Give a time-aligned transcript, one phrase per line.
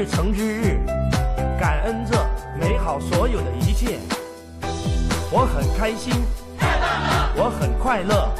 [0.00, 0.80] 日成之日，
[1.60, 2.16] 感恩这
[2.58, 3.98] 美好所有的一切。
[5.30, 6.14] 我很开心，
[7.36, 8.32] 我很快乐，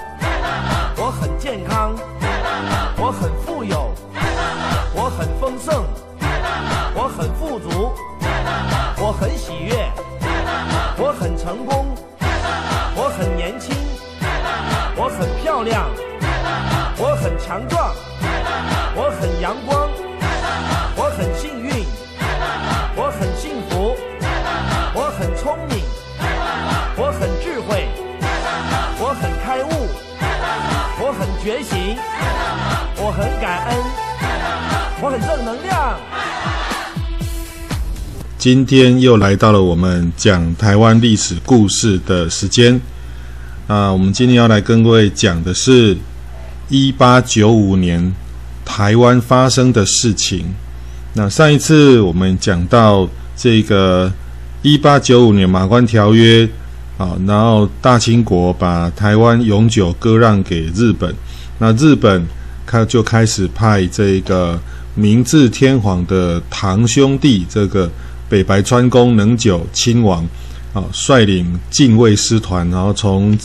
[0.97, 1.95] 我很健康，
[38.41, 42.81] 今天又来到了我们讲台湾历史故事的时间
[43.67, 43.93] 啊！
[43.93, 45.95] 我们今天要来跟各位讲的是
[46.71, 48.15] 一八九五年
[48.65, 50.47] 台湾发生的事情。
[51.13, 54.11] 那上一次我们讲到这个
[54.63, 56.49] 一八九五年马关条约
[56.97, 61.15] 啊，然后大清国把台湾永久割让给日本，
[61.59, 62.27] 那日本
[62.65, 64.59] 开就开始派这个
[64.95, 67.91] 明治天皇的堂兄弟这个。
[68.31, 70.25] 北白川宫能久亲王
[70.73, 73.37] 啊，率领近卫师团，然后从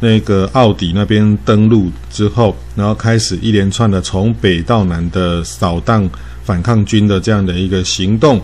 [0.00, 6.08] 那个奥底那边登陆之后，然后开始一连串的从北到南的扫荡
[6.42, 8.40] 反抗军的这样的一个行动。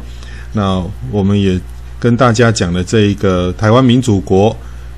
[0.52, 1.58] 那我们也
[1.98, 4.54] 跟大家讲了这一个台湾民主国、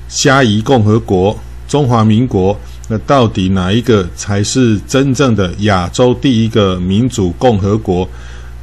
[0.09, 2.59] 虾夷共和国、中华民国，
[2.89, 8.05] 那到底哪一个才是真正的亚洲第一个民主共和国？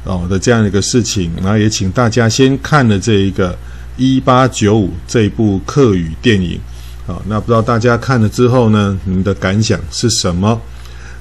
[0.09, 3.55] 哦的这样一个事情，然后也请大家先看了这一个
[3.95, 6.59] 一八九五这一部客语电影，
[7.05, 10.59] 好，那不知道大家看了之后呢，你们的感想是什么？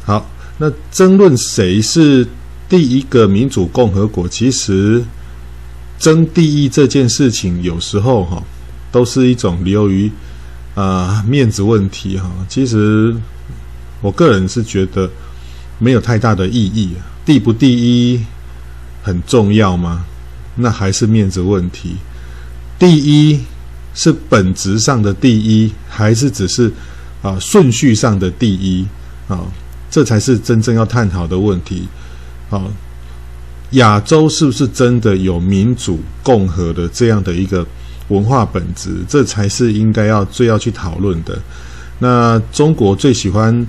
[0.07, 0.27] 好，
[0.57, 2.27] 那争论谁是
[2.67, 5.05] 第一个民主共和国，其实
[5.99, 8.43] 争第一这件事情，有时候哈
[8.91, 10.11] 都是一种流于
[10.75, 12.31] 啊面子问题哈。
[12.49, 13.15] 其实
[14.01, 15.11] 我个人是觉得
[15.79, 16.95] 没有太大的意义，
[17.27, 18.25] 第不第一。
[19.09, 20.05] 很重要吗？
[20.55, 21.97] 那还是面子问题。
[22.79, 23.41] 第一
[23.95, 26.71] 是本质上的第一，还是只是
[27.23, 28.87] 啊顺序上的第一
[29.29, 29.41] 啊？
[29.91, 31.89] 这才是真正要探讨的问题。
[32.51, 32.63] 啊，
[33.71, 37.67] 亚洲是不是真的有民主共和的这样的一个
[38.09, 38.91] 文化本质？
[39.09, 41.41] 这才是应该要最要去讨论的。
[41.99, 43.67] 那中国最喜欢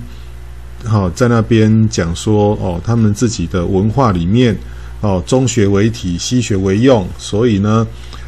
[0.84, 4.54] 好在那边讲说哦，他们自己的文化里面。
[5.00, 7.86] 哦，中学为体，西学为用，所以呢，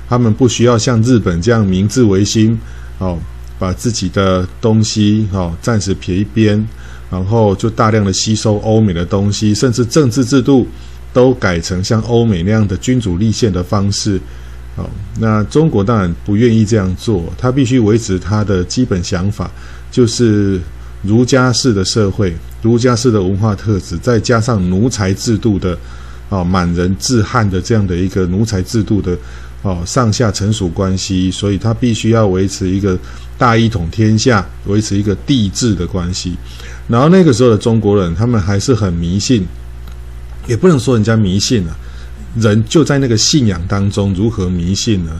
[0.09, 2.59] 他们不需要像日本这样明治维新，
[2.99, 3.19] 哦，
[3.59, 6.67] 把自己的东西哦暂时撇一边，
[7.11, 10.67] 然后就大量的吸收欧美的东西，甚至政治制度
[11.13, 14.19] 都改成像欧美那样的君主立宪的方式。
[14.77, 14.89] 哦，
[15.21, 19.51] 那中国当然不愿意这样做，他必须维持他的基本想法，
[19.91, 20.59] 就是
[21.03, 25.77] 儒家式的社会，儒家式的文化特质，再加上奴才制度的。
[26.33, 29.15] 哦，满人治汉的这样的一个奴才制度的
[29.61, 32.99] 哦，上下臣属关系，所以他必须要维持一个
[33.37, 36.35] 大一统天下，维持一个帝制的关系。
[36.89, 39.47] 然后那个时候的中国人，他们还是很迷信，
[40.49, 41.77] 也不能说人家迷信啊，
[42.37, 45.13] 人就在那个信仰当中，如何迷信呢？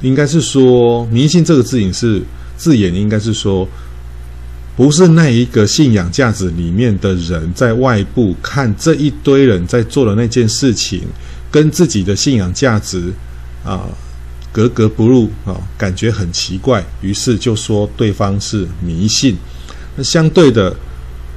[0.00, 2.22] 应该是说，迷信这个字眼是
[2.56, 3.68] 字眼，应该是说。
[4.76, 11.02] 不是那一个信仰价值里面的人，在外部看这一堆人在做的那件事情，
[11.48, 13.12] 跟自己的信仰价值
[13.64, 13.86] 啊
[14.50, 19.36] 格格不入啊，感觉很奇怪，于是就说对方是迷信。
[19.94, 20.74] 那相对的，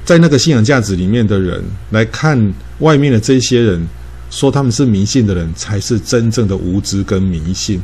[0.04, 3.86] 在那个信仰价值里面的人来看外面的这些人，
[4.32, 7.80] 说他们是迷信的人，才是真正的无知跟迷信。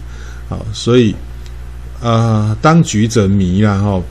[0.48, 1.14] 啊，所以
[2.02, 4.02] 啊，当局者迷啦，哈。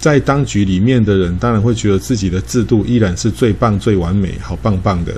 [0.00, 5.12] 在当局里面的人，当然会觉得自己的制度依然是最棒、最完美、好棒棒的。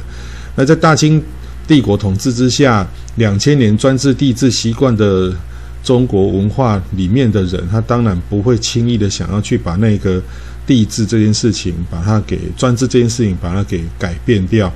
[0.57, 1.23] 那在大清
[1.69, 2.85] 帝国统治之下，
[3.15, 5.33] 两千年专制帝制习惯的
[5.85, 10.21] 中国文化里面的人，他当然不会轻易的想要去把那个
[10.67, 14.73] 帝制这件事情，把它给专制这件事情，把它给改变掉。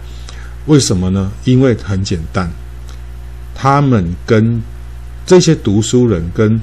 [0.66, 1.32] 为什么呢？
[1.44, 2.48] 因为很简单，
[3.56, 4.62] 他们跟
[5.26, 6.60] 这些读书人跟。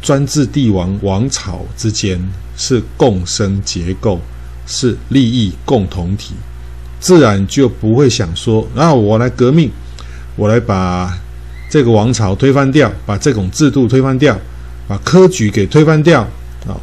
[0.00, 2.20] 专制帝王王朝之间
[2.56, 4.20] 是共生结构，
[4.66, 6.34] 是利益共同体，
[7.00, 9.70] 自然就不会想说，那我来革命，
[10.36, 11.18] 我来把
[11.70, 14.38] 这个王朝推翻掉，把这种制度推翻掉，
[14.86, 16.22] 把科举给推翻掉
[16.66, 16.78] 啊，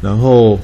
[0.00, 0.58] 然后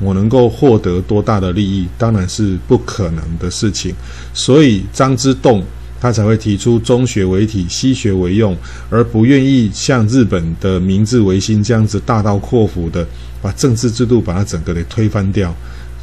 [0.00, 3.94] 我能够获得多大的利益，当然是不可能的事情。
[4.32, 5.64] 所以张之洞
[6.04, 8.54] 他才会提出中学为体，西学为用，
[8.90, 13.06] 而不愿意像日本的明治维新这样子大刀阔斧的
[13.40, 15.56] 把政治制度把它整个给推翻掉，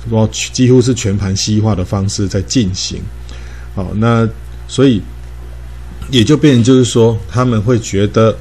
[0.09, 2.99] 说几乎是全盘西化的方式在进行。
[3.75, 4.27] 好，那
[4.67, 4.99] 所以
[6.09, 8.35] 也就变成就是说，他们会觉得，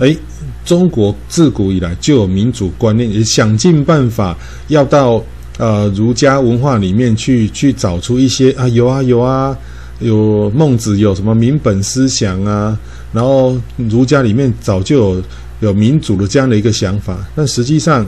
[0.00, 0.16] 哎。
[0.64, 4.34] 中国自古以来就有民主观念，也想尽办法
[4.68, 5.22] 要到
[5.58, 9.54] 呃儒家文化里面去去找出一些啊有啊有啊
[10.00, 12.78] 有孟子有什么民本思想啊，
[13.12, 15.22] 然后儒家里面早就有
[15.60, 18.04] 有民主的这样的一个想法，但实际上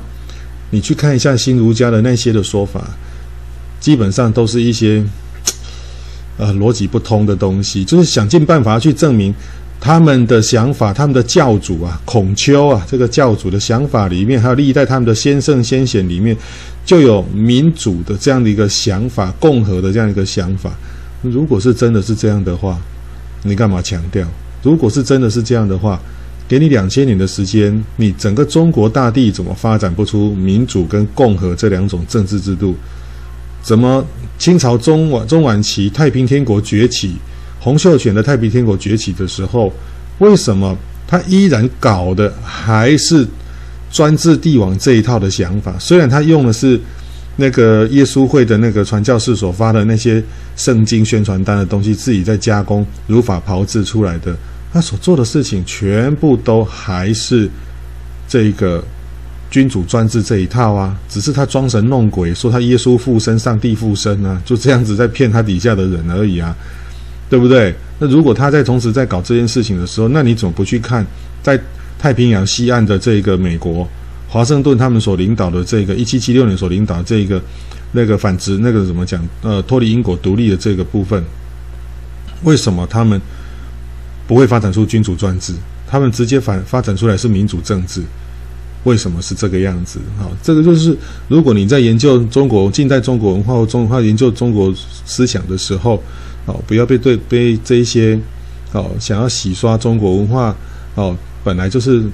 [0.71, 2.83] 你去看一下新儒家的那些的说法，
[3.81, 5.03] 基本上都是一些
[6.38, 9.35] 呃逻辑不通的东西，就是想尽办法去证明。
[9.79, 16.35] 他们的想法，他们的教主啊，孔丘啊，这个教主的想法里面，还有历代他们的先圣先贤里面，
[16.85, 20.73] 就有民主的这样的一个想法，共和的这样一个想法。
[21.23, 22.79] 如果是真的是这样的话，
[23.43, 24.27] 你干嘛强调？
[24.63, 26.01] 如果是真的是这样的话，
[26.49, 32.75] 给你两千年的时间，你整个中国大地怎么发展不出民主跟共和这两种政治制度？
[33.63, 34.05] 怎么
[34.39, 37.17] 清朝中晚中晚期太平天国崛起？
[37.59, 39.73] 洪秀全的太平天国崛起的时候，
[40.19, 40.77] 为什么
[41.07, 43.27] 他依然搞的还是
[43.91, 45.75] 专制帝王这一套的想法？
[45.79, 46.81] 虽然他用的是
[47.37, 50.23] 那个耶稣会的那个传教士所发的那些
[50.56, 54.35] 圣经宣传单的东西，自己在加工如法炮制出来的，
[54.73, 57.49] 他所做的事情全部都还是
[58.27, 58.83] 这个
[59.50, 60.99] 君主专制这一套啊！
[61.09, 66.56] 只是他装神弄鬼，说他耶稣附身、上帝附身啊，就这样子在骗他底下的人而已啊！
[67.29, 67.75] 对不对？
[67.99, 71.06] 那如果他在同时在搞这件事情的时候，那你怎么不去看
[71.43, 71.59] 在
[71.99, 73.88] 太平洋西岸的这个美国
[74.28, 77.40] 华盛顿他们所领导的这个一七七六年所领导的这个
[77.93, 79.26] 那个反殖那个怎么讲？
[79.43, 81.23] 呃，脱离英国独立的这个部分，
[82.43, 83.20] 为什么他们
[84.26, 85.55] 不会发展出君主专制？
[85.87, 88.02] 他们直接反发展出来是民主政治？
[88.84, 89.99] 为什么是这个样子？
[90.19, 90.96] 好，这个就是
[91.28, 94.73] 如果你在研究中国近代中国文化或中文化研究中国
[95.05, 96.02] 思想的时候。
[96.49, 98.17] 哦，不要被对被这一些
[98.70, 100.55] 哦想要洗刷中国文化
[100.94, 101.12] 哦，
[101.43, 102.05] 本来就是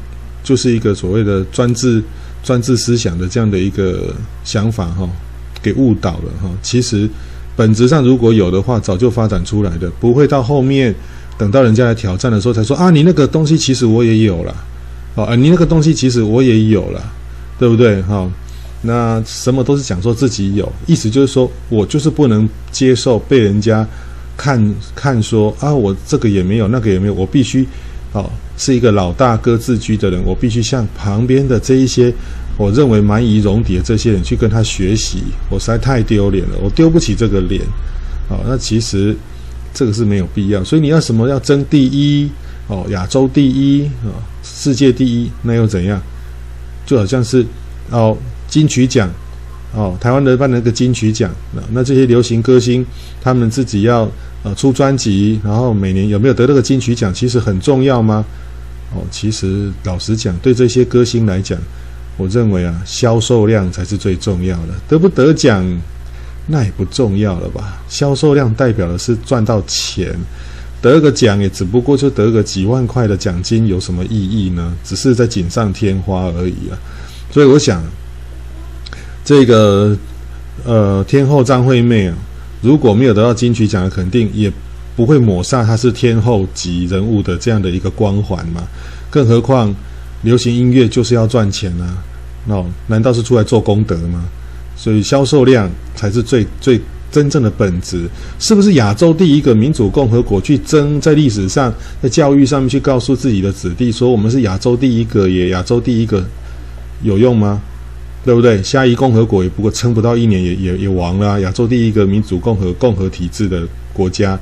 [0.42, 2.02] 就是一个所谓的专制
[2.42, 5.08] 专制思想的这样的一个想法哈、
[5.62, 7.08] 给误导了哈、其实
[7.56, 10.94] 本质上如果有的话，早就发展出来的，不会到后面
[11.38, 14.54] 等到人家来挑战的时候才说啊，你那个东西其实我也有了
[15.14, 17.02] 哦，啊，你那个东西其实我也有了，
[17.58, 18.30] 对不对哈、
[18.82, 23.86] 那什么都是讲说自己有，意思就是说我就是不能接受被人家。
[24.34, 27.68] 看看说啊，我这个也没有，那个也没有，我必须，
[28.12, 28.28] 哦，
[28.62, 32.14] 是一个老大哥自居的人，我必须向旁边的这一些
[32.56, 37.60] 我认为蛮夷戎狄的这些人去跟他学习，我实在太丢脸了，我丢不起这个脸，
[38.28, 39.16] 哦，那其实
[39.74, 42.30] 这个是没有必要，所以你要什么要争第一，
[42.68, 44.14] 哦，亚洲第一，哦，
[44.44, 46.00] 世界第一，那又怎样？
[46.86, 47.44] 就好像是
[47.90, 48.16] 哦，
[48.46, 49.10] 金曲奖。
[49.74, 52.84] 哦，台湾的办那个金曲奖，那那这些流行歌星，
[53.22, 54.06] 他们自己要
[54.44, 58.22] 呃出专辑，然后每年有没有得那个金曲奖，其实很重要吗？
[58.94, 61.58] 哦，其实老实讲，对这些歌星来讲，
[62.16, 65.64] 我认为啊，销售量才是最重要的，得不得奖
[66.46, 67.82] 那也不重要了吧？
[67.88, 70.14] 销售量代表的是赚到钱，
[70.80, 74.74] 得个奖也只不过就得个几万块的奖金，有什么意义呢？
[74.84, 76.78] 只是在锦上添花而已啊。
[77.30, 77.82] 所以我想。
[79.24, 79.96] 这个
[80.64, 82.14] 呃，天后张惠妹啊，
[82.60, 84.52] 如果没有得到金曲奖的肯定，也
[84.94, 88.62] 不会抹煞他是天后级人物的这样的一个光环嘛。
[89.10, 89.74] 更何况，
[90.22, 92.02] 流行音乐就是要赚钱啊，
[92.48, 94.24] 哦，难道是出来做功德吗？
[94.76, 96.80] 所以销售量才是最最
[97.10, 98.08] 真正的本质。
[98.38, 101.72] 是不是亚洲第一个民主共和国去争，在历史上，
[102.02, 106.24] 在教育上面去告诉自己的子弟说，我们是亚洲第一个，也亚洲第一个，
[107.02, 107.60] 有用吗？
[108.24, 108.62] 对不对？
[108.62, 111.40] 下一共和国也不过撑不到一年也，也也亡了啊。
[111.40, 114.38] 亚洲第一个民主共和共和体制的国家，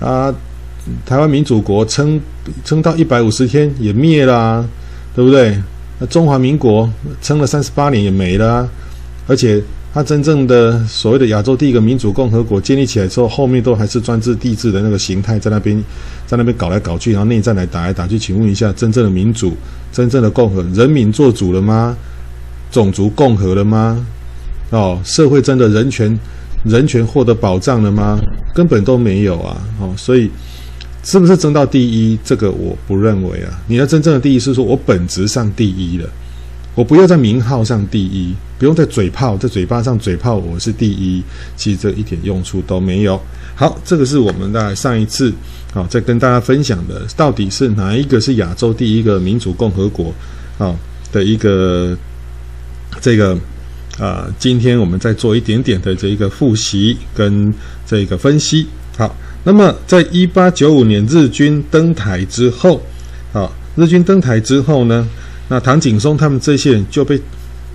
[0.00, 0.34] 啊，
[1.04, 2.20] 台湾民主国撑
[2.64, 4.64] 撑到一百五十天也灭啦，
[5.14, 5.58] 对不对？
[5.98, 6.90] 那中华民国
[7.22, 8.68] 撑了三十八年也没了啊。
[9.26, 9.62] 而且，
[9.92, 15.82] 它真正的所谓的亚洲第一个民主共和国建立起来之后，后面都还是专制帝制的那个形态在那边，
[16.26, 18.18] 在那边搞来搞去，然后内战来打来打去。
[18.18, 19.56] 请问一下，真正的民主、
[19.90, 21.96] 真正的共和，人民做主了吗？
[22.70, 24.06] 种族共和了吗？
[24.70, 26.16] 哦，社会真的人权
[26.64, 28.18] 人权获得保障了吗？
[28.54, 29.56] 根本都没有啊！
[29.80, 30.30] 哦，所以
[31.04, 32.18] 是不是争到第一？
[32.24, 33.62] 这个我不认为啊。
[33.68, 36.08] 你要真正的第一是说我本质上第一了，
[36.74, 41.22] 我不要在名号上第一，不用在嘴炮，在嘴巴上嘴炮我是第一，
[41.56, 43.20] 其实这一点用处都没有。
[43.54, 45.32] 好，这个是我们在上一次
[45.74, 50.12] 啊，在跟大家分享的，到底是哪一个是亚洲第一个民主共和国
[50.58, 50.74] 啊
[51.12, 51.96] 的一个
[53.00, 53.38] 这个
[53.98, 57.52] 啊，今天我们再做一点点的这一个复习跟
[57.86, 58.66] 这个分析。
[58.96, 62.80] 好，那么在一八九五年日军登台之后，
[63.32, 65.08] 啊，日军登台之后呢，
[65.48, 67.20] 那唐景崧他们这些人就被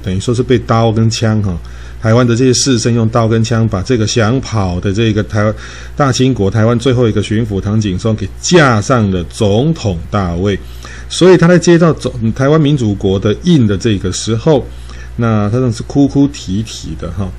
[0.03, 1.57] 等于说是被刀跟枪哈，
[2.01, 5.53] 台湾的这些士绅用刀跟枪把这个想跑的这个台湾
[5.95, 10.59] 大清国台湾最后一个巡抚唐景崧给架上了总统大位，
[11.07, 14.65] 所以他在接到总台湾民主国的印的这个时候，
[15.17, 17.29] 那他那是哭哭啼啼的哈，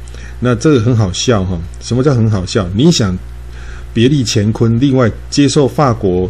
[0.41, 2.69] 那这个很好笑哈，什么叫很好笑？
[2.75, 3.17] 你想？
[3.95, 6.27] 别立乾坤，另外接受法国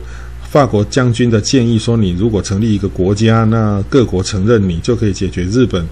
[0.51, 5.87] 法国将军的建议，说你如果成立一个国家，那各国承认你，就可以解决日本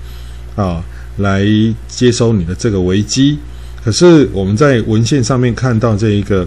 [0.56, 0.82] 啊，
[1.18, 1.46] 来
[1.86, 3.38] 接收你的这个危机。
[3.84, 6.44] 可是我们在文献上面看到，这一个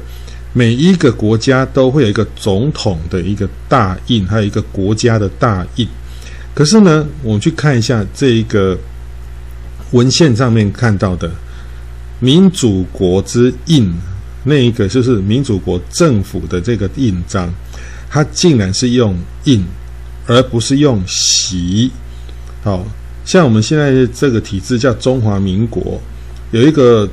[0.51, 5.87] 每一个国家都会有一个总统的一个大印，还有一个国家的大印。
[6.53, 8.77] 可是呢，我们去看一下这一个
[9.93, 11.31] 文献上面看到的
[12.19, 13.91] 民主国之印。
[14.45, 17.49] 那一个就是民主国政府的这个印章，
[18.09, 19.63] 它竟然是用印，
[20.27, 21.89] 而不是用玺。
[22.61, 22.85] 好，
[23.23, 25.97] 像我们现在这个体制叫中华民国，
[26.51, 27.09] 有一个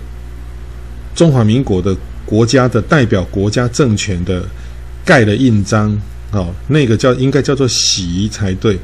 [1.15, 1.97] 中华民国的
[2.27, 4.45] 国家的代表国家政权的
[5.05, 5.97] 盖的印章，
[6.33, 8.77] 哦，那个叫应该叫做玺才对。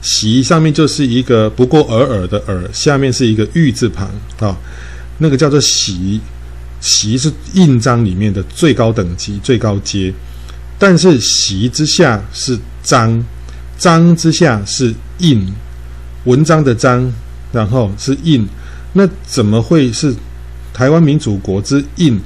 [0.00, 4.56] 玺上面就是一个不过尔尔的尔，下面是一个玉字旁，啊，
[5.18, 6.20] 那个叫做玺。
[6.80, 10.14] 玺是印章里面的最高等级、最高阶，
[10.78, 13.20] 但是玺之下是章，
[13.76, 15.52] 章之下是印，
[16.22, 17.12] 文章的章，
[17.50, 18.46] 然后是印，
[18.92, 20.14] 那怎么会是
[20.72, 22.16] 台湾民主国之印？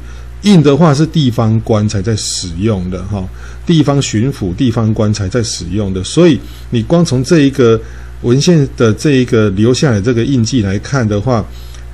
[0.42, 3.26] 印的话是地方官才在使用的哈，
[3.66, 6.38] 地方巡抚、地方官才在使用的，所以
[6.70, 7.80] 你光从这一个
[8.22, 11.44] 文献的这一个留下来这个印记来看的话。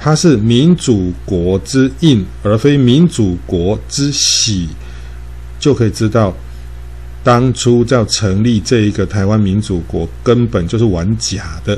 [0.01, 4.69] 它是民主国之印，而非民主国之玺，
[5.59, 6.33] 就可以知道，
[7.25, 11.77] 当初要成立这一个台湾民主国，根本就是玩假的。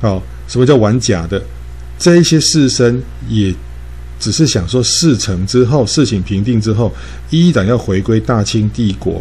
[0.00, 1.42] 好、什么叫玩假的？
[1.98, 3.54] 这一些士绅也
[4.22, 6.94] 只是想说，事成之后，事情平定之后，
[7.30, 9.20] 依然要回归大清帝国，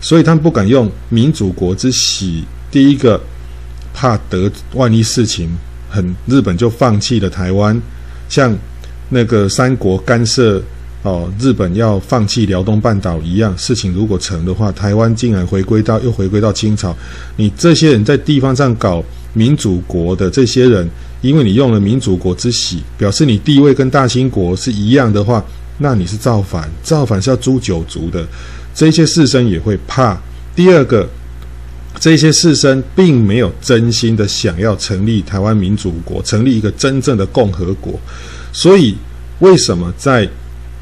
[0.00, 2.42] 所以他们不敢用民主国之喜。
[2.68, 3.20] 第一个，
[3.94, 5.48] 怕得万一事情。
[5.88, 7.80] 很，日本就放弃了台湾，
[8.28, 8.56] 像
[9.08, 10.60] 那个三国干涉
[11.02, 13.56] 哦，日本要放弃辽东半岛一样。
[13.56, 16.96] 事情如果成的话，台湾竟然回归到又回归到清朝。
[17.36, 19.02] 你这些人在地方上搞
[19.32, 20.88] 民主国的这些人，
[21.20, 25.44] 因为你用了民主国之喜，表示你地位跟大清国是一样的话，
[25.78, 28.26] 那你是造反，造反是要诛九族的。
[28.74, 30.20] 这些士绅也会怕。
[30.54, 31.08] 第二个。
[31.98, 37.98] 这些士绅并没有真心的想要成立台湾民主国，成立一个真正的共和国，
[38.52, 38.96] 所以
[39.40, 40.26] 为什么在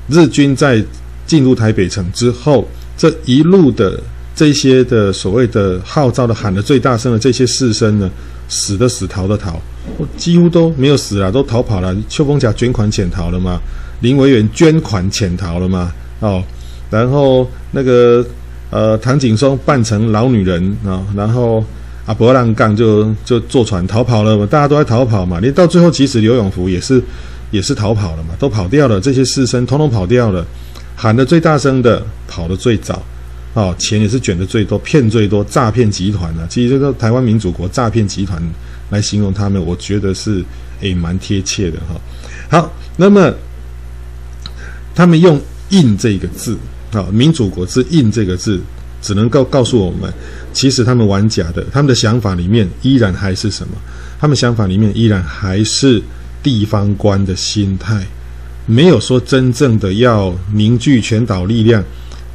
[0.08, 0.84] 日军在
[1.26, 4.00] 进入台北城之后，这一路的
[4.36, 8.08] 这些的所谓的号召的喊得最大声的这些士绅呢，
[8.46, 9.60] 死的死，逃的逃，
[9.96, 11.96] 我几乎都没有死了，都逃跑了。
[12.08, 13.60] 秋风甲捐款潜逃了嘛？
[14.00, 15.92] 林维源捐款潜逃了嘛？
[16.20, 16.42] 哦，
[16.90, 18.24] 然后那个。
[18.70, 21.64] 呃，唐景崧扮成老女人啊，然后
[22.04, 25.40] 阿伯浪杠就就坐船逃跑了嘛，大家都在逃跑嘛。
[25.42, 27.02] 你到最后，其实刘永福也是
[27.50, 29.00] 也是逃跑了嘛，都跑掉了。
[29.00, 30.46] 这些士绅统统跑掉了，
[30.94, 33.02] 喊得最大声的，跑得最早，
[33.54, 36.46] 哦，钱也是卷得最多，骗最多，诈骗集团啊。
[36.50, 38.38] 其实这个台湾民主国诈骗集团
[38.90, 40.44] 来形容他们，我觉得是
[40.80, 42.00] 诶蛮贴切的哈。
[42.50, 43.32] 好，那么
[44.94, 45.40] 他们用
[45.70, 46.56] “印”这个字。
[46.90, 48.58] 啊，民主国之印这个字，
[49.02, 50.10] 只能够告诉我们，
[50.54, 53.74] 其实他们玩假的，他们的想法里面依然还是什么？
[54.18, 56.02] 他们想法里面依然还是
[56.42, 58.06] 地方官的心态，
[58.64, 61.84] 没有说真正的要凝聚全岛力量，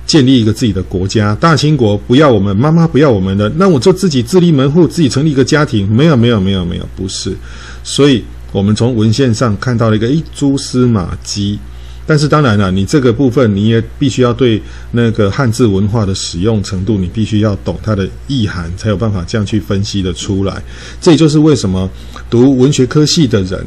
[0.05, 1.35] 建立一个自己的国家。
[1.35, 5.89] 大清国不要我们，妈妈不要我们的，那我就自己自立门户，自己成立一个家庭。
[5.89, 7.35] 没有，没有，没有，没有，不是。
[7.83, 11.59] 所以我们从文献上看到了一个一蛛丝马迹。
[12.05, 20.61] 但是当然了，你这个部分你也必须要对那个汉字文化的使用程度，你必须要懂它的意涵，才有办法这样去分析的出来。
[20.99, 21.89] 这也就是为什么
[22.29, 23.65] 读文学科系的人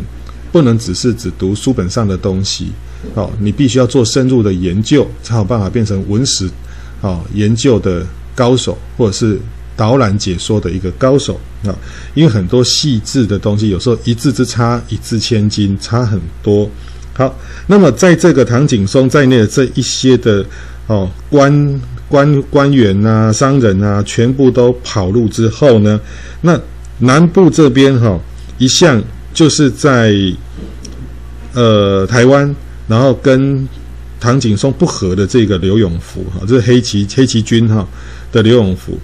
[0.52, 2.66] 不能只是只读书本上的东西，
[3.14, 6.48] 哦，你必须要做深入的研究，才有办法变成文史
[7.00, 9.38] 哦研究的高手，或者是
[9.76, 11.74] 导览解说的一个高手啊。
[12.14, 16.68] 因为很多细致的东西，有时候一字之差，一字千金，差很多。
[17.14, 17.34] 好，
[17.66, 20.44] 那么在这个唐景崧在内的这一些的
[20.86, 25.98] 哦官官官员啊、商人啊，全部都跑路之后呢，
[26.42, 26.60] 那
[26.98, 28.20] 南部这边哈、哦，
[28.58, 30.14] 一向就是在
[31.54, 32.54] 呃台湾，
[32.88, 33.68] 然后跟
[34.20, 37.86] 唐景崧不和的这个刘永福哈，这是黑旗黑旗军哈
[38.32, 38.98] 的刘永福，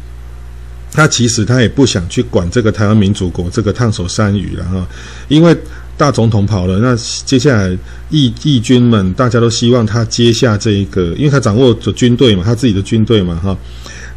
[0.93, 4.87] 他其实他也不想去管这个台湾民主国这个烫手山芋了哈，
[5.29, 5.57] 因为。
[5.95, 7.71] 大总统跑了，那接下来
[8.09, 13.57] 义义军们大家都希望他接下这一个，因为他掌握着军队嘛，他自己的军队嘛，哈，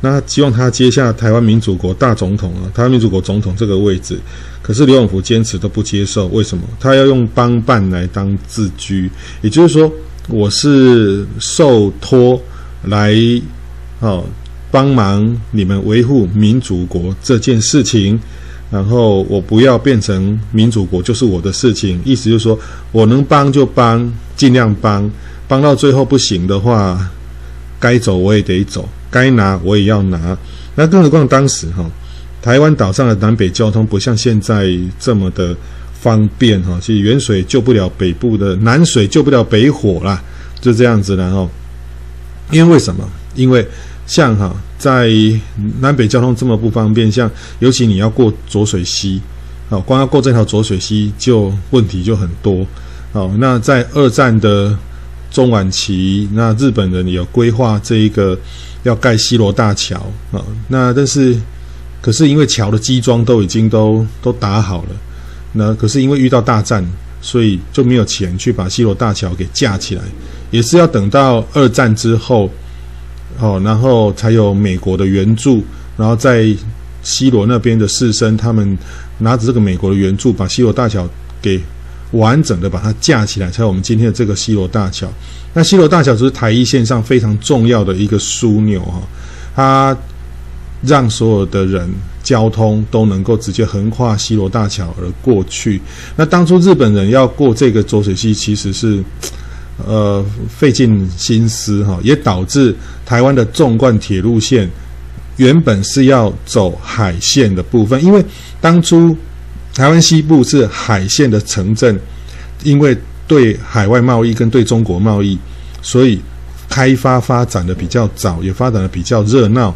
[0.05, 4.19] 那希望他接下台湾民主国大总统啊，台湾民主国总统这个位置。
[4.62, 6.63] 可是刘永福坚持都不接受，为什么？
[6.79, 9.09] 他要用帮办来当自居，
[9.41, 9.91] 也就是说，
[10.27, 12.39] 我是受托
[12.83, 13.15] 来
[14.00, 14.24] 哦
[14.69, 18.19] 帮忙你们维护民主国这件事情。
[18.69, 22.00] 然后我不要变成民主国，就是我的事情。
[22.05, 22.57] 意思就是说
[22.91, 25.09] 我能帮就帮，尽量帮，
[25.47, 27.09] 帮到最后不行的话，
[27.85, 30.35] 该走我也得走，该拿我也要拿。
[30.73, 31.85] 那更何况当时哈，
[32.41, 34.67] 台湾岛上的南北交通不像现在
[34.99, 35.55] 这么的
[35.93, 36.79] 方便哈。
[36.81, 40.19] 其实远水救不了北部的，南水救不了北火啦，
[40.59, 41.15] 就这样子。
[41.15, 41.47] 然后，
[42.49, 43.07] 因为为什么？
[43.35, 43.63] 因为。
[44.07, 45.09] 像哈，在
[45.79, 47.27] 南北交通这么不方便，像
[47.57, 49.19] 尤其你要过浊水溪，
[49.69, 52.63] 哦，光要过这条浊水溪就问题就很多，
[53.13, 54.77] 哦，那在二战的
[55.35, 58.39] 中晚期，那日本人有规划这一个
[58.83, 59.97] 要盖西罗大桥
[60.31, 60.39] 啊，
[60.69, 61.35] 那但是
[62.01, 64.89] 可是因为桥的基桩都已经都都打好了，
[65.51, 66.89] 那可是因为遇到大战，
[67.21, 70.01] 所以就没有钱去把西罗大桥给架起来，
[70.51, 72.50] 也是要等到二战之后。
[73.37, 75.61] 哦，然后才有美国的援助，
[75.98, 76.55] 然后在
[77.03, 78.77] 西罗那边的士绅，他们
[79.17, 81.05] 拿着这个美国的援助，把西罗大桥
[81.41, 81.61] 给
[82.17, 85.07] 完整的把它架起来，才有我们今天的这个西罗大桥。
[85.53, 89.01] 那西罗大桥就是台一线上非常重要的一个枢纽哈，
[89.55, 89.97] 它
[90.81, 91.89] 让所有的人
[92.23, 95.81] 交通都能够直接横跨西罗大桥而过去。
[96.15, 99.03] 那当初日本人要过这个浊水溪，其实是。
[99.85, 102.73] 呃，费尽心思哈，也导致
[103.05, 104.71] 台湾的纵贯铁路线
[105.35, 108.23] 原本是要走海线的部分，因为
[108.61, 109.13] 当初
[109.75, 112.00] 台湾西部是海线的城镇，
[112.64, 115.38] 因为对海外贸易跟对中国贸易，
[115.81, 116.22] 所以
[116.70, 119.75] 开发发展的比较早，也发展的比较热闹。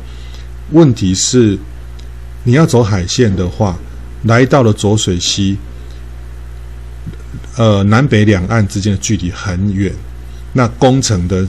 [0.72, 1.58] 问题是，
[2.46, 3.78] 你要走海线的话，
[4.24, 5.58] 来到了浊水溪。
[7.58, 9.94] 呃，南北两岸之间的距离很远，
[10.54, 11.46] 那工程的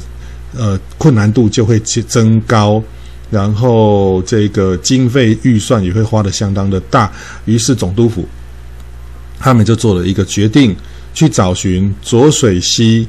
[0.56, 2.82] 呃困难度就会增高，
[3.30, 7.12] 然后这个经费预算也会花得相当的大。
[7.44, 8.26] 于是总督府
[9.40, 10.76] 他们就做了一个决定，
[11.12, 13.08] 去找寻浊水溪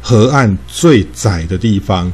[0.00, 2.10] 河岸最窄的地方，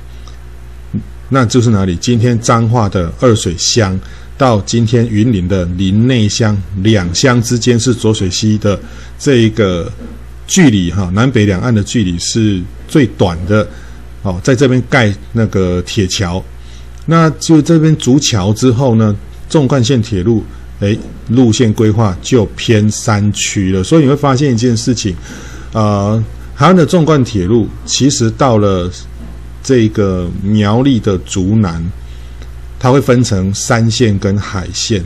[1.28, 1.94] 那就是哪里？
[1.96, 3.96] 今天彰化的二水乡。
[4.38, 8.80] 到今天云林的林内乡两乡之间是浊水溪的
[9.18, 9.92] 这一个
[10.46, 13.68] 距离哈，南北两岸的距离是最短的
[14.22, 16.42] 哦，在这边盖那个铁桥，
[17.04, 19.14] 那就这边筑桥之后呢，
[19.46, 20.42] 纵贯线铁路
[20.80, 25.14] 诶路线规划就偏山区了，所以你会发现一件事情，
[25.72, 26.22] 呃，
[26.56, 28.90] 台湾的纵贯铁路其实到了
[29.62, 31.82] 这个苗栗的竹南。
[32.82, 35.04] 它会分成山线跟海线，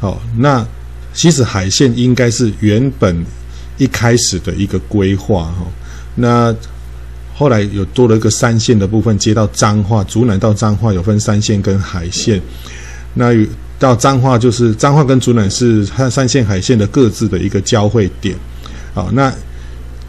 [0.00, 0.66] 好，那
[1.14, 3.24] 其实海线应该是原本
[3.78, 5.64] 一开始的一个规划哈，
[6.16, 6.52] 那
[7.32, 12.42] 后来有多了一个山线的部分，接到彰化，竹南到彰化有分山线跟海线，
[13.14, 13.32] 那
[13.82, 18.36] 到彰化就是彰化跟竹南是它三线海线的各自的一个交汇点，
[18.94, 19.34] 好，那。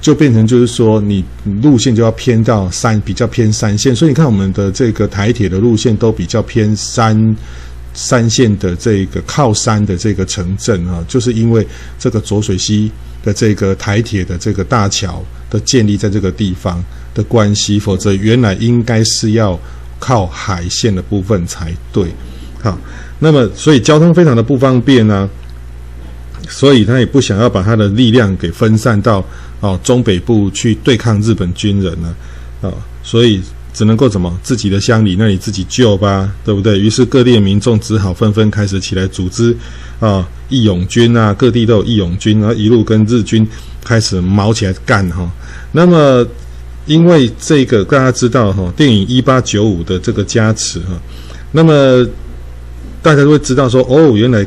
[0.04, 1.24] 就变成就是说，你
[1.62, 7.34] 路线就要偏到山，比较偏山线，所以你看我们的这个台铁的路线都比较偏山
[7.94, 11.66] 山线的这个靠山的这个城镇啊，就是因为
[11.98, 12.92] 这个浊水溪
[13.24, 16.84] 的这个台铁的这个大桥的建立在这个地方
[17.14, 19.58] 的关系，否则原来应该是要
[20.00, 22.12] 靠海线的部分才对。
[22.62, 22.78] 好，
[23.24, 25.30] 那么所以交通非常的不方便呢，
[26.50, 29.26] 所以他也不想要把他的力量给分散到。
[29.64, 32.14] 哦，中北部去对抗日本军人呢，
[32.62, 32.68] 啊、
[33.02, 33.42] 所以
[33.74, 36.78] 只能够怎么自己的乡里那里自己救吧，对不对？
[36.78, 39.56] 于是各地的民众只好纷纷开始起来组织
[40.02, 43.48] 啊义勇军啊，各地都有义勇军，然后一路跟日军
[43.86, 45.32] 开始卯起来干哈、
[45.72, 46.28] 那么
[46.86, 50.88] 因为这个大家知道哈、哦，电影《一八九五》的这个加持哈、
[51.54, 52.06] 那么
[53.04, 54.44] 大家都会知道说，哦，原来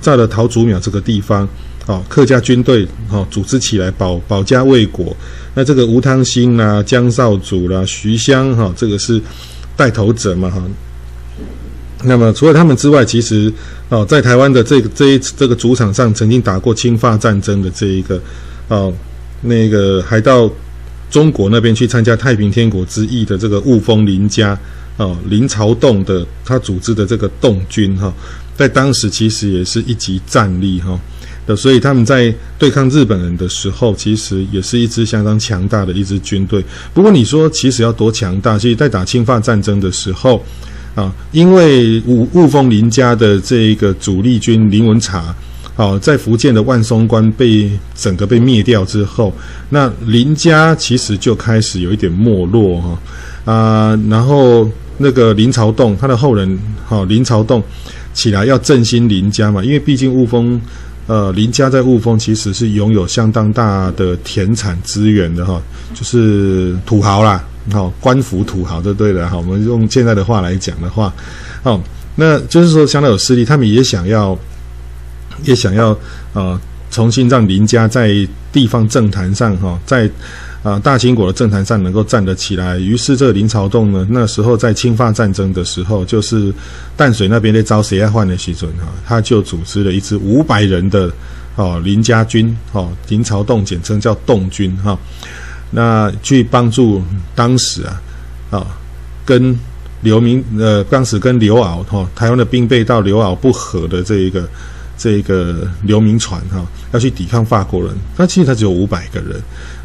[0.00, 1.48] 在了桃竹苗这个地方，
[1.86, 5.16] 哦，客家军队哦组织起来保保家卫国。
[5.54, 9.22] 那这个吴汤兴啦、江少祖啦、徐襄哈，这个是
[9.76, 10.60] 带头者嘛哈。
[12.02, 13.52] 那么除了他们之外，其实
[13.90, 18.20] 哦，在台湾的这个这一这个主场上，曾经打过清法战争的这一个
[18.66, 18.92] 哦，
[19.42, 20.50] 那个还到
[21.10, 24.58] 中国那边去参加太平天国之役的这个雾峰林家。
[25.00, 28.12] 哦，林朝栋的他组织的这个洞军哈，
[28.54, 31.00] 在当时其实也是一级战力哈
[31.46, 36.62] 的，所以他们在对抗日本人的时候，其实也是一支相当强大的一支军队。
[36.92, 38.58] 不过你说其实要多强大？
[38.58, 40.44] 其实，在打清法战争的时候
[40.94, 45.34] 啊，因为雾雾峰林家的这一个主力军林文察，
[45.76, 49.34] 哦，在福建的万松关被整个被灭掉之后，
[49.70, 52.98] 那林家其实就开始有一点没落哈
[53.50, 54.70] 啊，然后。
[55.02, 57.62] 那个林朝栋，他的后人，哈、林朝栋
[58.12, 60.60] 起来要振兴林家嘛，因为毕竟雾峰，
[61.06, 65.58] 呃，林家在雾峰其实是拥有相当大的田产资源的哈、
[65.94, 71.10] 就是土豪啦，好、官府土豪就对了哈、我们用现在的话来讲的话，
[71.62, 71.80] 哦，
[72.14, 74.38] 那就是说相当有势力，他们也想要，
[75.44, 75.96] 也想要
[76.34, 76.60] 呃，
[76.90, 78.14] 重新让林家在
[78.52, 80.10] 地方政坛上哈、在。
[80.62, 86.52] 啊，大清国的政坛上能够站得起来，于是这个林朝栋呢，那时候在清法战争的时候，就是
[86.98, 91.10] 淡水那边的招谁爱换的时准哈，他就组织了一支五百人的
[91.56, 94.98] 哦林家军哦，林朝栋简称叫栋军哈，
[95.70, 97.02] 那去帮助
[97.34, 98.02] 当时啊
[98.50, 98.66] 啊
[99.24, 99.58] 跟
[100.02, 104.46] 刘明呃当时跟刘敖哈台湾的兵备到刘敖不和的这一个
[104.98, 109.40] 这一个刘铭传哈要去抵抗法国人，那其实他只有五百个人。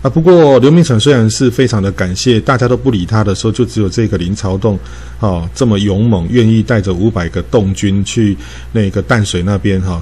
[0.05, 4.77] 啊，不过刘铭传虽然是非常的感谢，大家都不理他的时候，就只有这个林朝栋，
[5.19, 8.37] 哦，这么勇猛，愿意带着五百个洞军去
[8.71, 10.01] 那个淡水那边哈、哦，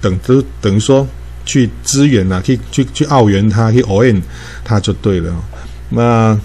[0.00, 1.06] 等都等于说
[1.44, 4.20] 去支援、啊，去去去奥援他，去応援
[4.64, 5.32] 他就对了。
[5.90, 6.36] 那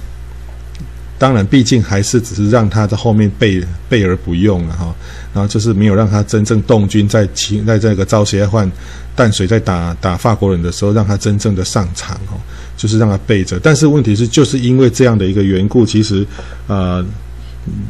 [1.18, 4.94] 当然，毕竟还是只是让他在后面备备而不用了哈、
[5.34, 8.72] 然后就是没有让他真正动军在清在这个招协换
[9.16, 12.38] 淡水在打打法国人的时候，让他真正的上场哦。
[12.82, 16.26] 就是让他备着，但是问题是，就是因为这样的一个缘故，其实，
[16.66, 17.06] 呃，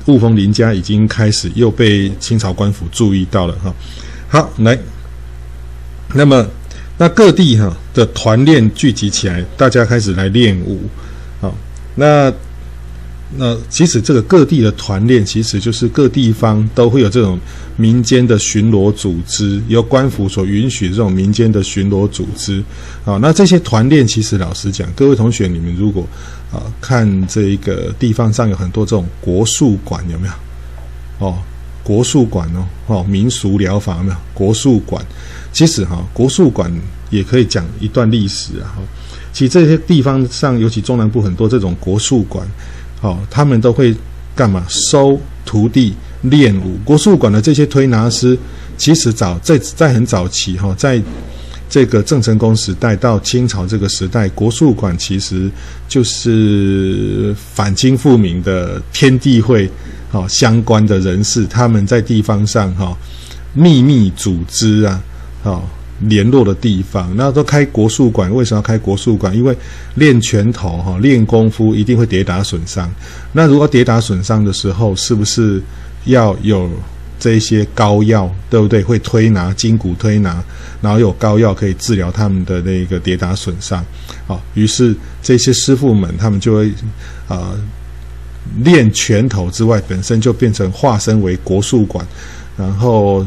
[0.08, 3.74] 雾峰林家已经开始又被清朝官府注意到了哈。
[4.28, 4.78] 好，来，
[6.14, 6.46] 那么
[6.98, 10.82] 那各地哈的团练聚集起来，大家开始来练武，
[11.40, 11.56] 好，
[11.96, 12.30] 那。
[13.38, 17.40] 那其实这个各地的团练，其实就是各地方都会有这种
[17.78, 22.62] 民间的巡逻组织，由官府所允许这种民间的巡逻组织。
[23.06, 26.06] 啊，那这些团练，其实老实讲，各位同学，你们如果
[26.52, 30.34] 啊看这一个地方上有很多这种国术馆，有没有？
[31.26, 31.38] 哦，
[31.84, 34.18] 国术馆哦，哦，民俗疗法有没有？
[34.34, 35.02] 国术馆，
[35.54, 36.70] 其实哈，国术馆
[37.10, 38.76] 也可以讲一段历史啊。
[39.32, 42.46] 其实这些地方上，尤其中南部很多这种国术馆。
[43.02, 43.96] 哦，他们都会
[44.36, 44.66] 干嘛？
[44.70, 46.78] 收徒弟练武。
[46.86, 48.38] 国术馆的这些推拿师，
[48.78, 51.02] 其实早在在很早期哈，在
[51.70, 55.50] 这个郑成功时代到清朝这个时代，国术馆其实
[55.88, 59.70] 就是反清复明的天地会
[60.12, 62.96] 哦相关的人士，他们在地方上哈
[63.54, 65.04] 秘密组织啊，
[65.44, 65.64] 哦。
[66.02, 68.34] 联络的地方，那都开国术馆。
[68.34, 69.36] 为什么要开国术馆？
[69.36, 69.56] 因为
[69.96, 72.92] 练拳头哈，练功夫一定会跌打损伤。
[73.32, 75.62] 那如果跌打损伤的时候，是不是
[76.06, 76.70] 要有
[77.20, 78.82] 这些膏药，对不对？
[78.82, 80.44] 会推拿筋骨推拿，
[80.82, 83.86] 然后有膏药可以治疗他们的那个跌打损伤。
[84.26, 86.70] 好，于是这些师傅们他们就会
[87.28, 87.60] 啊、呃、
[88.64, 92.04] 练拳头之外，本身就变成化身为国术馆，
[92.58, 93.26] 然后。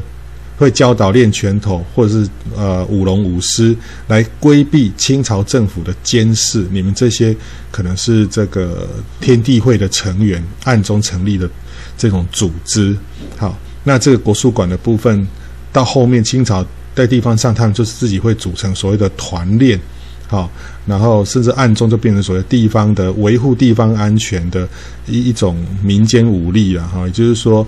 [0.56, 6.64] 会教导练拳头，或者是呃舞龙舞狮，来规避清朝政府的监视。
[6.70, 7.34] 你们这些
[7.72, 8.88] 可能是这个
[9.20, 11.50] 天地会的成员，暗中成立的
[11.98, 12.96] 这种组织。
[13.36, 15.26] 好，那这个国术馆的部分，
[15.72, 16.64] 到后面清朝
[16.94, 19.80] 在地方上，他们就是自己会组成所谓的团练。
[20.28, 20.48] 好，
[20.86, 24.68] 然后甚至暗中就变成所谓地方的维护地方安全的
[25.06, 26.86] 一一种民间武力了。
[26.86, 27.66] 哈，也就是说。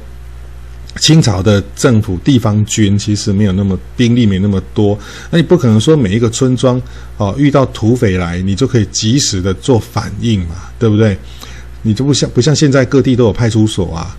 [1.00, 4.98] 清朝的政府地方军其实没有那么兵力，没那么多，
[5.30, 6.80] 那你不可能说每一个村庄
[7.16, 11.16] 哦遇到土匪来，你就可以及时的做反应嘛，对不对？
[11.82, 14.16] 你就不像不像现在各地都有派出所啊，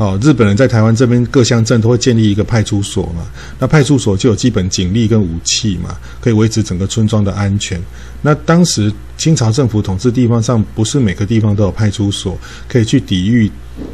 [0.00, 3.26] 哦，日本人在台湾这边各乡镇都会建立一个派出所嘛，
[3.58, 7.78] 那派出所就有基本警力跟武器嘛，可以维持整个村庄的安全。
[8.22, 13.50] 那当时清朝政府统治地方上，不是每个地方都有派出所可以去抵御。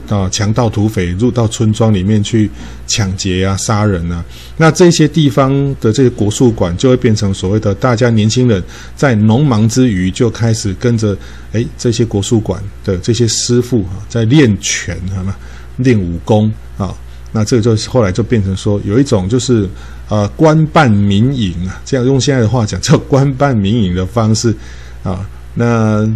[0.08, 2.50] 啊强盗土匪入到村庄里面去
[2.88, 4.24] 抢劫啊、杀人啊。
[4.56, 8.60] 那这些地方的这些国术馆就会变成所谓的大家年轻人
[8.96, 11.16] 在农忙之余就开始跟着
[11.52, 15.38] 诶这些国术馆的这些师傅啊在练拳好啊、
[15.76, 16.94] 练武功啊。
[17.32, 19.68] 那这个就后来就变成说有一种就是
[20.08, 24.54] 呃官办民营啊，这样用现在的话讲叫官办民营的方式
[25.02, 26.08] 啊，那。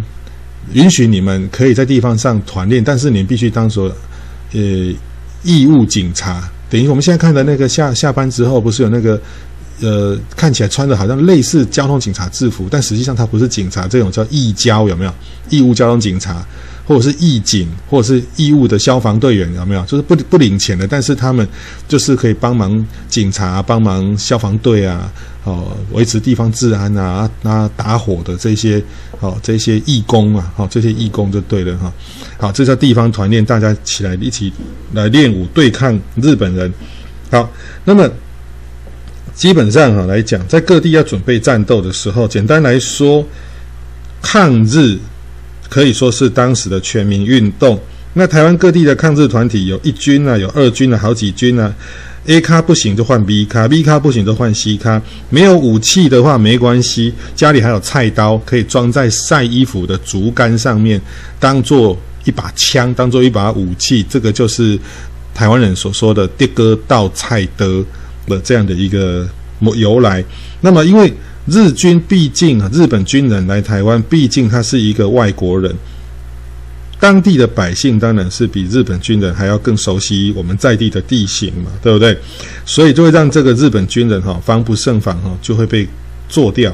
[0.73, 3.91] 允许你们可以在地方上团练，但是你必须当做
[4.53, 4.59] 呃
[5.41, 9.19] 义务警察，等于我们现在看的那个下下班之后，不是有那个
[9.81, 15.11] 呃看起来穿的好像类似交通警察制服，但实际上他不是警察，这种叫义交有没有？
[15.49, 16.45] 义务交通警察。
[16.91, 19.81] 或者是义警，或者是义务的消防队员，有没有？
[19.85, 21.47] 就是不不领钱的，但是他们
[21.87, 25.09] 就是可以帮忙警察、帮忙消防队啊，
[25.45, 28.83] 哦，维持地方治安啊，那打火的这些，
[29.21, 31.93] 哦，这些义工啊，哦，这些义工就对了哈。
[32.37, 34.51] 好，这叫地方团练，大家起来一起
[34.91, 36.73] 来练武对抗日本人。
[37.29, 37.49] 好，
[37.85, 38.05] 那么
[39.33, 43.25] 基本上哈来讲，在各地要准备战斗的时候，简单来说，
[44.21, 44.99] 抗日。
[45.71, 47.79] 可以说是当时的全民运动。
[48.13, 51.73] 那台湾各地的抗日团体有一军啊，有二军啊，好几军啊。
[52.25, 55.01] A 咖不行就换 B 咖，B 咖不行就换 C 咖。
[55.29, 61.01] 没有武器的话没关系，家里还有菜刀，可以装在晒衣服的竹竿上面，
[61.39, 64.05] 当做一把枪，当做一把武器。
[64.09, 64.77] 这个就是
[65.33, 67.81] 台湾人所说的“跌哥倒菜的”
[68.27, 69.25] 的这样的一个
[69.77, 70.21] 由来。
[70.59, 71.11] 那么因为。
[71.51, 75.75] 日军毕竟啊，日本军人来台湾，毕竟他是一个外国人，
[76.97, 82.17] 当地的百姓当然是比日本军人还要更熟悉我们在地的地形嘛，对不对？
[82.65, 85.85] 所以就会让这个日本军人哈防不胜防哈，就会被
[86.29, 86.73] 做掉。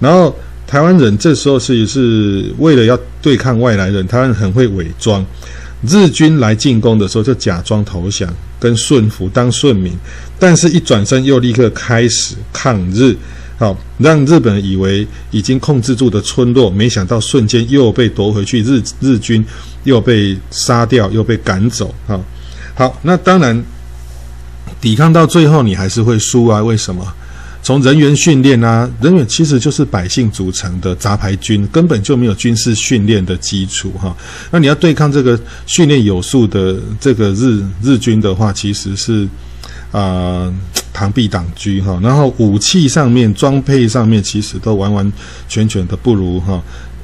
[0.00, 0.34] 然后
[0.66, 5.24] 台湾人这时候是是为了要对抗外来人，台湾人很会伪装。
[5.86, 9.92] 日军来进攻的时候就假装投降跟顺服当顺民，
[10.38, 13.14] 但是一转身又立刻开始抗日。
[13.56, 19.44] 好，让日本以为已经控制住的村落，没想到瞬间又被夺回去，日日军
[19.84, 21.94] 又被杀掉，又被赶走。
[22.06, 22.20] 好，
[22.74, 23.64] 好，那当然
[24.80, 26.62] 抵抗到最后，你还是会输啊？
[26.62, 27.06] 为什么？
[27.62, 34.14] 从人员训练啊，人员其实就是百姓组成的杂牌军，根本就没有军事训练的基础哈。
[34.50, 39.26] 那你要对抗这个训练有素的这个日日军的话，其实是
[39.98, 40.52] 啊。
[40.96, 45.12] 螳臂挡车哈，然后武器上面、装配上面，其实都完完
[45.48, 46.62] 全全的不如哈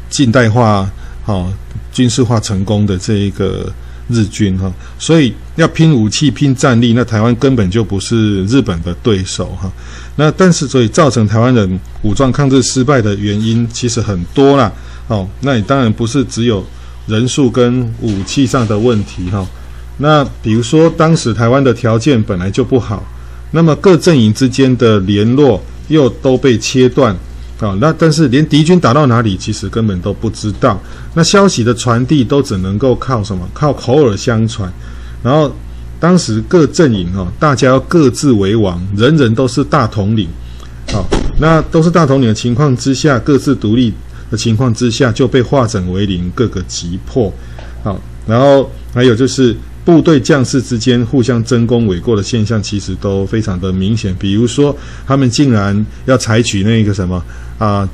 [0.08, 0.88] 近代化、
[1.26, 1.52] 哈
[1.90, 3.68] 军事化成功的这一个
[4.08, 9.68] 日军哈，所以要拼武器、拼战力，那台湾根本就不是日本的对手哈。
[10.14, 14.72] 那但是，所以造成台湾人武装抗日失败的原因其实很多啦。
[15.08, 16.64] 哦，那你当然不是只有
[17.08, 19.44] 人数跟武器上的问题哈。
[20.02, 23.06] 那比如说，当时台湾的条件本来就不好。
[23.52, 27.12] 那么各阵营之间的联络又都被切断，
[27.58, 30.80] 啊，那但是连敌军打到哪里，其实根本都不知道。
[31.14, 33.46] 那消息的传递都只能够靠什么？
[33.52, 34.72] 靠口耳相传。
[35.22, 35.52] 然后
[35.98, 40.28] 当时各阵营啊，大家要各自为王，人人都是大统领，
[40.92, 41.04] 好，
[41.38, 43.92] 那都是大统领的情况之下，各自独立
[44.30, 47.30] 的情况之下，就被化整为零，各个击破，
[47.82, 49.56] 好，然后还有就是。
[49.90, 54.14] 部队将士之间互相争功诿过的现象，其实都非常的明显。
[54.20, 54.74] 比如说，
[55.04, 57.20] 他们竟然要采取那个什么
[57.58, 57.88] 啊，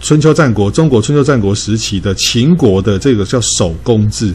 [0.00, 4.32] 春秋战国中国春秋战国时期的秦国的这个叫守宫制。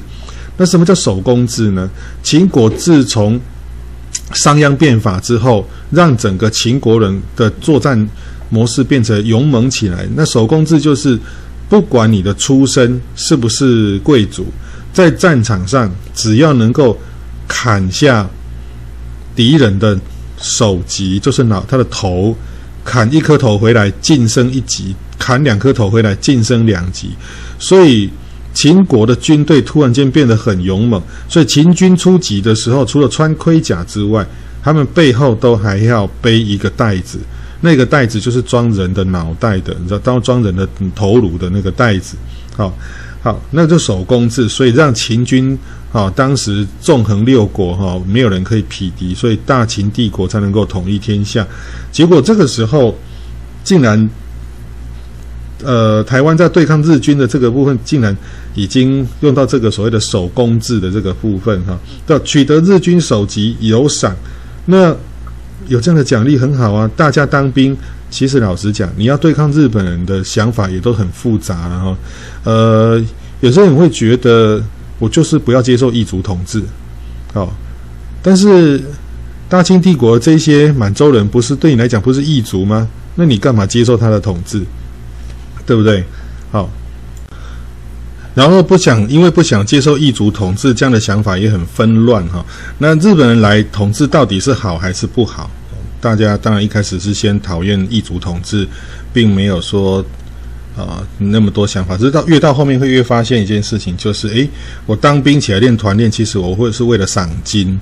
[0.58, 1.90] 那什么叫守宫制呢？
[2.22, 3.40] 秦国自从
[4.34, 8.06] 商鞅变法之后，让整个秦国人的作战
[8.50, 10.06] 模式变成勇猛起来。
[10.14, 11.18] 那守宫制就是，
[11.70, 14.46] 不管你的出身是不是贵族。
[14.98, 16.98] 在战场上，只要能够
[17.48, 18.28] 砍下
[19.36, 19.96] 敌人的
[20.40, 22.36] 首级，就是脑他的头，
[22.84, 27.12] 砍一颗头回来晋升一级，砍两颗头回来晋升两级。
[27.60, 28.10] 所以
[28.56, 31.00] 秦国的军队突然间变得很勇猛。
[31.30, 34.26] 所以秦军出击的时候，除了穿盔甲之外，
[34.64, 37.20] 他们背后都还要背一个袋子，
[37.62, 42.18] 那个袋子就是装人的脑袋的，你知道，当装人的头颅的那个袋子，
[42.56, 42.74] 好。
[43.22, 45.58] 好，那就守宫制，所以让秦军
[45.92, 51.46] 啊、哦，当时纵横六国哈、哦，没有人可以匹敌，所以大秦帝国才能够统一天下。
[51.92, 52.98] 结果这个时候，
[53.64, 54.10] 竟然，
[55.64, 58.16] 呃，台湾在对抗日军的这个部分，竟然
[58.54, 61.78] 已经用到这个所谓的守宫制的这个部分哈，
[62.08, 64.16] 要、取得日军首级有赏，
[64.66, 64.96] 那
[65.68, 67.78] 有这样的奖励很好啊，大家当兵。
[68.10, 71.98] 其实老实讲，你要对抗日本人的想法也都很复杂，然后，
[72.46, 73.04] 呃，
[73.42, 74.64] 有时候你会觉得
[74.98, 76.64] 我就是不要接受异族统治，
[77.34, 77.54] 好，
[78.24, 78.82] 但是
[79.50, 82.88] 大清帝国这些满洲人不是对你来讲不是异族吗？
[83.16, 84.64] 那你干嘛接受他的统治？
[85.66, 86.02] 对不对？
[86.50, 86.70] 好，
[88.34, 92.46] 然后不想因为不想接受异族统治，这样的想法也很纷乱哈。
[92.78, 95.52] 那日本人来统治到底是好还是不好？
[96.00, 98.68] 大家当然一开始是先讨厌异族统治，
[99.14, 100.06] 并没有说。
[100.78, 104.48] 啊，那么多想法，直到越到后面会越发现一件事情，就是诶，
[104.86, 107.80] 我当兵起来练团练，其实我会是为了赏金，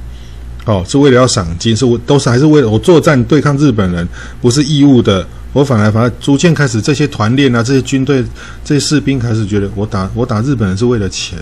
[0.63, 4.07] 哦，是为了要赏金，是我都是还是为了我作战对抗日本人，
[4.41, 5.27] 不是义务的。
[5.51, 8.23] 我反而反而逐渐开始这些团练啊，这些军队
[8.63, 11.37] 这些士兵开始觉得我打我打日本人是为了钱，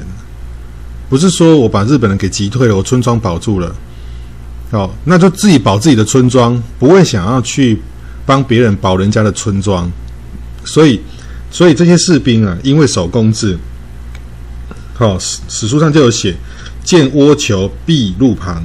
[1.07, 3.71] 不是说我把日本人给击退了，我村庄保住了，
[4.73, 7.81] 哦，那就自己保自己的村庄，不会想要去
[8.25, 9.89] 帮别人保人家的村庄，
[10.65, 10.99] 所以。
[11.55, 13.55] 所以这些士兵啊，因为守公制，
[14.95, 16.35] 好、哦、史史书上就有写：
[16.83, 18.63] 见倭囚必路旁，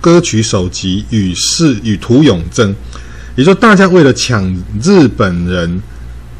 [0.00, 2.74] 割取首级，与士与土勇争。
[3.34, 4.50] 也就，大家为了抢
[4.82, 5.82] 日本人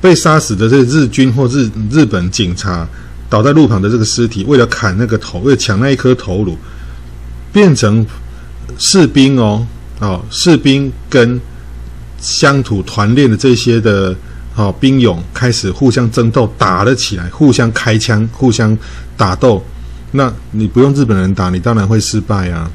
[0.01, 2.89] 被杀死的这个日军或日日本警察
[3.29, 6.57] 倒在路旁的这个尸体，为了砍那个头，为了抢那一颗头颅，
[7.53, 8.07] 变成
[8.79, 9.67] 士兵哦
[10.01, 11.41] 哦，士兵跟
[12.21, 14.15] 乡土团练的这些的。
[14.59, 18.75] 哦，兵勇开始互相争斗，打了起来，互相开枪，互相
[19.15, 19.63] 打斗。
[20.13, 22.71] 那你不用日本人打，你当然会失败啊。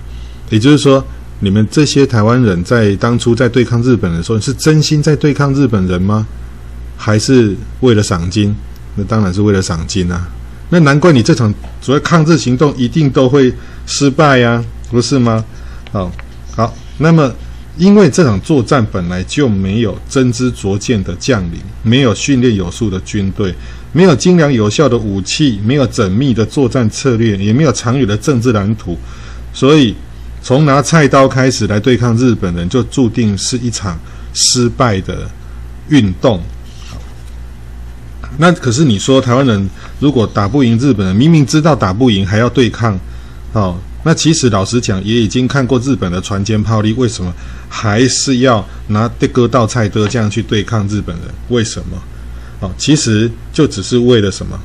[0.51, 1.03] 也就是说，
[1.39, 6.27] 你们这些台湾人在当初在对抗日本人的时候，是真心在对抗日本人吗？
[6.95, 8.55] 还是为了赏金？
[8.93, 10.29] 那当然是为了赏金啊。
[10.69, 11.51] 那难怪你这场
[11.81, 13.51] 所谓抗日行动一定都会
[13.87, 15.43] 失败呀，不是吗？
[15.91, 16.11] 好，
[16.55, 17.33] 好，那么。
[17.77, 23.55] 因为这场作战本来就没有真知灼见的将领，没有训练有素的军队，
[23.93, 28.97] 没有精良有效的武器，没有缜密的作战策略，也没有长远的政治蓝图，
[29.53, 29.95] 所以
[30.43, 33.97] 从拿菜刀开始来对抗日本人，就注定是一场
[34.33, 35.27] 失败的
[35.87, 36.41] 运动。
[38.37, 39.69] 那可是你说台湾人
[40.01, 42.99] 如果打不赢日本人，明明知道打不赢还要对抗，
[43.53, 43.77] 哦。
[44.03, 47.31] 那其实老实讲，也已经看过日本的船坚炮利，为什么
[47.69, 51.25] 还是要拿这割稻菜刀这样去对抗日本人？
[51.49, 52.01] 为什么？
[52.61, 54.59] 哦，其实就只是为了什么？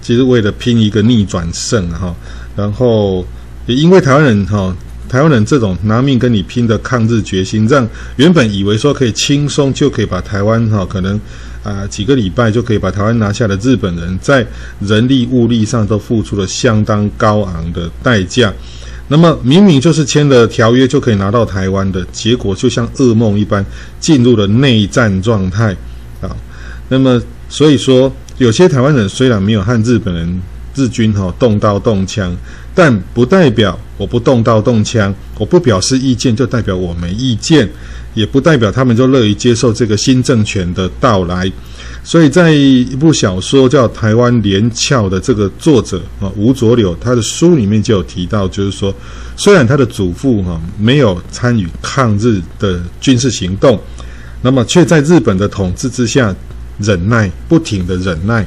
[0.00, 2.14] 其实为了拼一个逆转胜哈。
[2.54, 3.26] 然后
[3.66, 4.72] 也因为台湾人哈，
[5.08, 11.20] 台湾人这种拿命跟你拼的抗日决心，让原本以为说可以轻松就可以把台湾哈可能。
[11.64, 14.46] 啊，几个礼拜就可以把台湾拿下的日本人，在
[14.78, 18.54] 人力物力上都付出了相当高昂的代价。
[19.08, 23.64] 那么明明就是签了条约就可以拿到台湾的，结果就像噩梦一般
[24.00, 25.76] 进入了内战状态
[26.20, 26.34] 啊。
[26.88, 30.42] 那么所以说，有些台湾人虽然没有和日本人、
[30.74, 32.36] 日军哈动刀动枪，
[32.74, 37.68] 但不代表我不动刀动枪，我不表示意见就代表我没意见。
[38.14, 41.52] 也不代表他们就乐于接受这个新政权的到来，
[42.06, 48.94] 所以在一部小说叫《台湾连翘》的这个作者啊吴浊流，他的书里面就有提到，就是说，
[49.36, 53.76] 虽然他的祖父哈没有参与抗日的军事行动，
[54.40, 56.32] 那么却在日本的统治之下
[56.78, 58.46] 忍耐，不停的忍耐。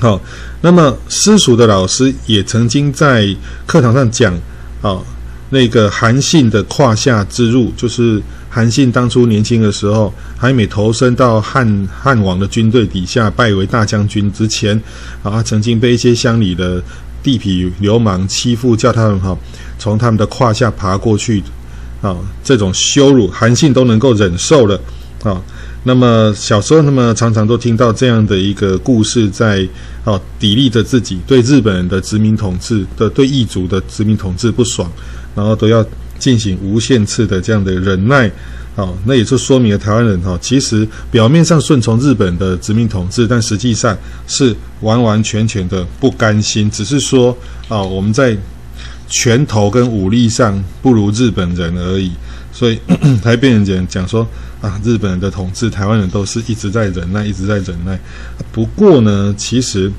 [0.00, 0.20] 好，
[0.60, 3.32] 那么私塾的老师也曾经在
[3.64, 4.34] 课堂上讲
[4.82, 4.98] 啊，
[5.50, 8.22] 那个韩信的胯下之辱，就是。
[8.52, 14.76] 韩信当初年轻的时候，还没投身到汉汉王的军队底下，拜为大将军之前，
[15.22, 16.82] 啊，曾经被一些乡里的
[17.22, 19.38] 地痞流氓欺负，叫他们哈
[19.78, 21.40] 从他们的胯下爬过去，
[22.02, 24.80] 啊，这种羞辱，韩信都能够忍受了，
[25.22, 25.40] 啊，
[25.84, 29.60] 那么小时候，那么常常都听到这样的一个故事，在
[30.04, 34.90] 啊砥砺着自己对日本人的殖民统治的对异族的殖民统治不爽，
[35.34, 35.84] 然后都要。
[36.20, 38.30] 进行无限次的这样的忍耐，
[38.76, 47.34] 好，那也就说明了台湾人哈，其实表面上顺从日本的殖民统治，但实际上是完完全全的不甘心，只是说
[47.70, 48.36] 啊，我们在
[49.08, 52.12] 拳头跟武力上不如日本人而已，
[52.52, 52.78] 所以
[53.22, 54.28] 才变成讲讲说
[54.60, 57.98] 啊，日本人的统治，台湾人都是一直在忍耐，一直在忍耐。
[58.52, 59.90] 不过呢，其实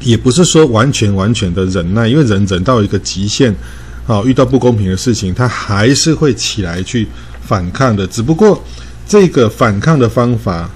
[0.00, 3.56] 也不是说完全完全的忍耐，因为人忍到一个极限。
[4.08, 7.06] 好，遇到不公平的事情，他还是会起来去
[7.42, 8.06] 反抗的。
[8.06, 8.58] 只不过，
[9.06, 10.70] 这个反抗的方法，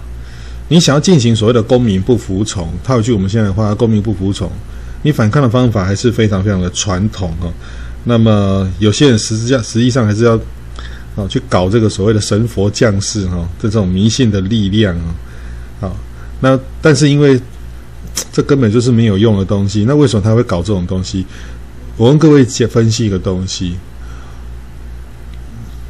[0.69, 4.53] 你想要进行所谓的公民不服从，套一句我们现在的话，公民不服从，
[5.01, 7.51] 你反抗的方法还是非常非常的传统哦。
[8.05, 10.37] 那么，有些人实际上实际上还是要
[11.17, 15.15] 啊去搞这个所谓的神佛降世哈，这种迷信的力量啊。
[15.81, 15.97] 好，
[16.41, 17.41] 那但是因为
[18.31, 19.87] 这根本就是没有用的东西。
[19.89, 21.25] 那为什么他会搞这种东西？
[21.97, 23.77] 我跟各位解分析一个东西：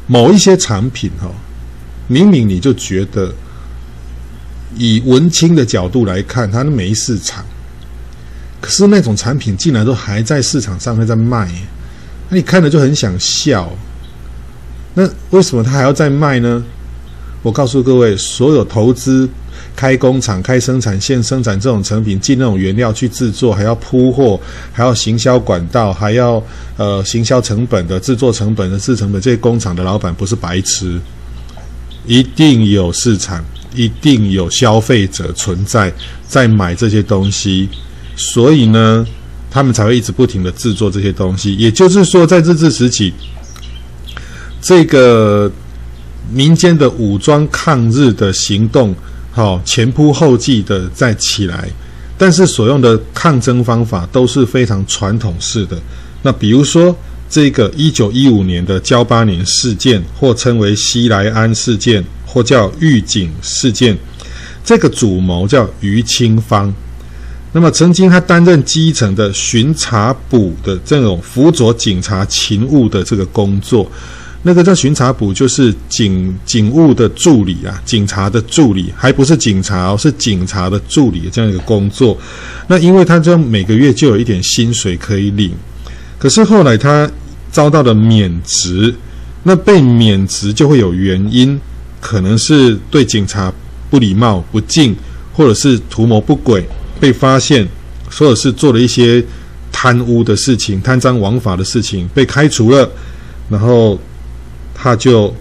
[0.05, 1.31] 某一些产品哈，
[2.07, 3.33] 明明你就觉得
[4.75, 7.45] 以文青的角度来看，它没市场，
[8.59, 11.49] 可是那种产品竟然都还在市场上还在卖，
[12.29, 13.71] 那你看着就很想笑。
[14.93, 16.63] 那为什么他还要再卖呢？
[17.41, 19.27] 我告诉各位，所有投资
[19.75, 24.39] 开工厂、开生产线生产这种成品，进那种原料去制作，还要铺货，
[24.71, 26.43] 还要行销管道，还要
[26.77, 30.99] 呃行销成本的制作成本的制成本，这些工厂的老板不是白痴，
[32.05, 33.43] 一定有市场，
[33.75, 35.91] 一定有消费者存在
[36.27, 37.69] 在买这些东西，
[38.15, 39.05] 所以呢，
[39.49, 41.55] 他们才会一直不停的制作这些东西。
[41.55, 43.13] 也就是说，在日治时期。
[44.65, 45.51] 这个
[46.31, 48.95] 民间的武装抗日的行动，
[49.35, 51.67] 好前仆后继的再起来，
[52.19, 55.75] 但是所用的抗争方法都是非常传统式的。
[56.21, 56.95] 那比如说
[57.27, 63.97] 这个一九一五年的噍吧哖事件，或称为西来安事件，或叫玉井事件，
[64.63, 66.71] 这个主谋叫于清芳。
[67.51, 73.91] 那么曾经他担任基层的巡查捕的这种辅佐警察勤务的这个工作。
[74.45, 82.17] 那个叫巡查补，就是警警务的助理啊，警察的助理，还不是警察哦，是警察的助理这样一个工作。
[82.67, 85.49] 那因为他这样每个月就有一点薪水可以领，
[86.19, 87.09] 可是后来他
[87.53, 88.93] 遭到了免职，
[89.43, 91.57] 那被免职就会有原因，
[92.01, 93.49] 可能是对警察
[93.89, 94.93] 不礼貌、不敬，
[95.31, 96.67] 或者是图谋不轨
[96.99, 97.65] 被发现，
[98.11, 99.23] 或者是做了一些
[99.71, 102.91] 贪污的事情、贪赃枉法的事情被开除了，
[103.49, 103.97] 然后。
[104.73, 105.33] 他就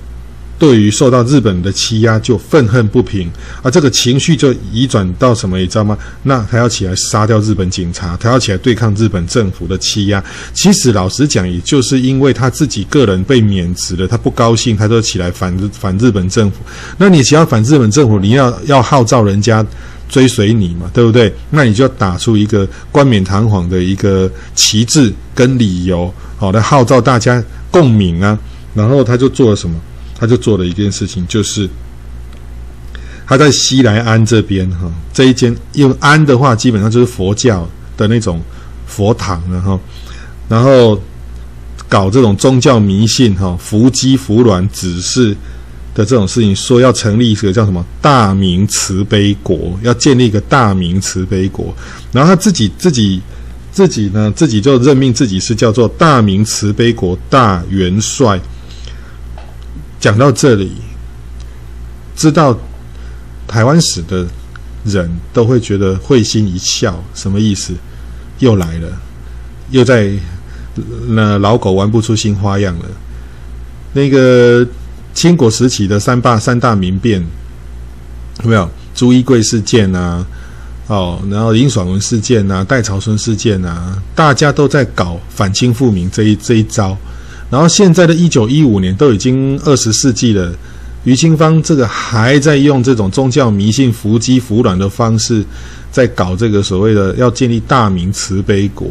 [0.59, 3.29] 对于受到日本的欺压就愤恨不平，
[3.63, 5.99] 而这个情绪就移转到什么，你知道吗？
[6.23, 10.23] 那他要起来杀掉日本警察，他要起来对抗日本政府的欺压。
[10.55, 16.59] 其实老实讲，也就是因为他自己个人被免职了，他不高兴，他就起来反日反日本政府。
[16.97, 19.67] 那你想要反日本政府，你要要号召人家
[20.09, 21.35] 追随你嘛，对不对？
[21.51, 28.39] 那你就要打出一个冠冕堂皇的一个旗帜跟理由，好来号召大家共鸣啊。
[28.75, 29.81] 然后他就做了什么？
[30.15, 31.69] 他就做了一件事情，就是
[33.27, 38.41] 他在西来庵这边哈，这一间用庵的话，基本上就是佛教的那种
[38.87, 39.77] 佛堂了哈。
[40.49, 41.01] 然后
[41.89, 45.37] 搞这种宗教迷信哈，伏击服软指示
[45.93, 51.75] 的这种事情，说要成立一个叫什么大明慈悲国，要建立一个大明慈悲国。
[52.13, 53.21] 然后他自己自己
[53.73, 58.41] 自己呢，自己就任命自己是叫做大明慈悲国大元帅。
[60.03, 60.73] 讲到这里，
[62.17, 62.59] 知道
[63.47, 64.27] 台湾史的
[64.85, 67.73] 人都会觉得会心一笑，什么意思？
[68.41, 68.89] 又来了，
[69.71, 70.11] 又在
[71.07, 72.87] 那老狗玩不出新花样了。
[73.93, 74.67] 那个
[75.15, 77.25] 清国时期的三大三大民变，
[78.43, 80.27] 有没有朱一贵事件啊？
[80.89, 86.99] 哦，然后林爽文事件啊，戴潮春事件啊，大家都在搞反清复明这一这一招。
[87.53, 90.51] 然后现在的一九一五年都已经二十世纪了，
[91.05, 95.45] 于清芳这个还在用这种宗教迷信、伏击服软的方式，
[95.91, 98.89] 在搞这个所谓的要建立大明慈悲国，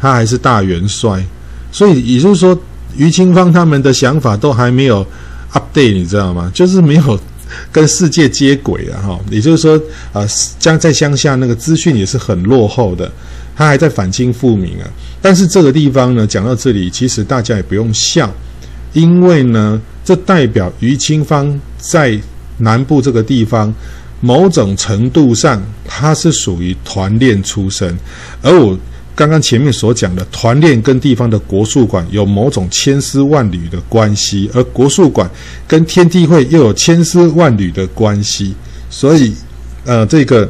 [0.00, 1.22] 他还是大元帅，
[1.70, 2.58] 所以也就是说，
[2.96, 5.06] 于清芳他们的想法都还没有
[5.52, 6.50] update，你知道吗？
[6.54, 7.20] 就是没有
[7.70, 9.76] 跟世界接轨啊，哈，也就是说，
[10.14, 10.28] 啊、呃，
[10.58, 13.12] 将在乡下那个资讯也是很落后的。
[13.58, 14.86] 他还在反清复明啊，
[15.20, 18.32] 但是这个地方呢，讲到这里，其实大家也不用笑，
[18.92, 22.16] 因为呢，这代表于清芳在
[22.58, 23.74] 南部这个地方，
[24.20, 27.98] 某种程度上他是属于团练出身，
[28.42, 28.78] 而我
[29.16, 35.28] 刚刚前面所讲的团练跟地方的国术馆有某种千丝万缕的关系，而国术馆
[35.66, 38.54] 跟天地会又有千丝万缕的关系，
[38.88, 39.34] 所以，
[39.84, 40.48] 呃，这个。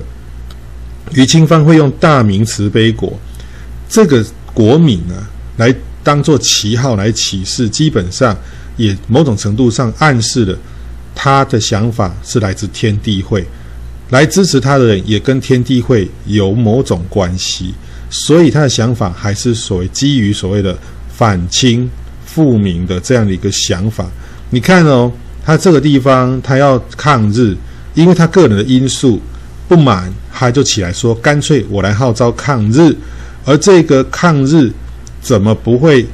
[1.14, 3.18] 于清芳会用大明慈悲国
[3.88, 5.14] 这个国名呢，
[5.56, 8.36] 来当做旗号来起事，基本上
[8.76, 10.56] 也某种程度上暗示了
[11.14, 13.46] 他的想法是来自天地会，
[14.10, 17.74] 来支持他的人也跟天地会有某种关系，
[18.10, 20.76] 所以他的想法还是所谓基于所谓的
[21.08, 21.88] 反清
[22.26, 24.06] 复明的这样的一个想法。
[24.50, 25.10] 你看哦，
[25.44, 27.56] 他这个地方他要抗日，
[27.94, 29.20] 因为他个人的因素。
[29.68, 32.94] 不满，他就起来说：“干脆我来号召抗日。”
[33.44, 34.70] 而这个抗日
[35.20, 36.06] 怎么不会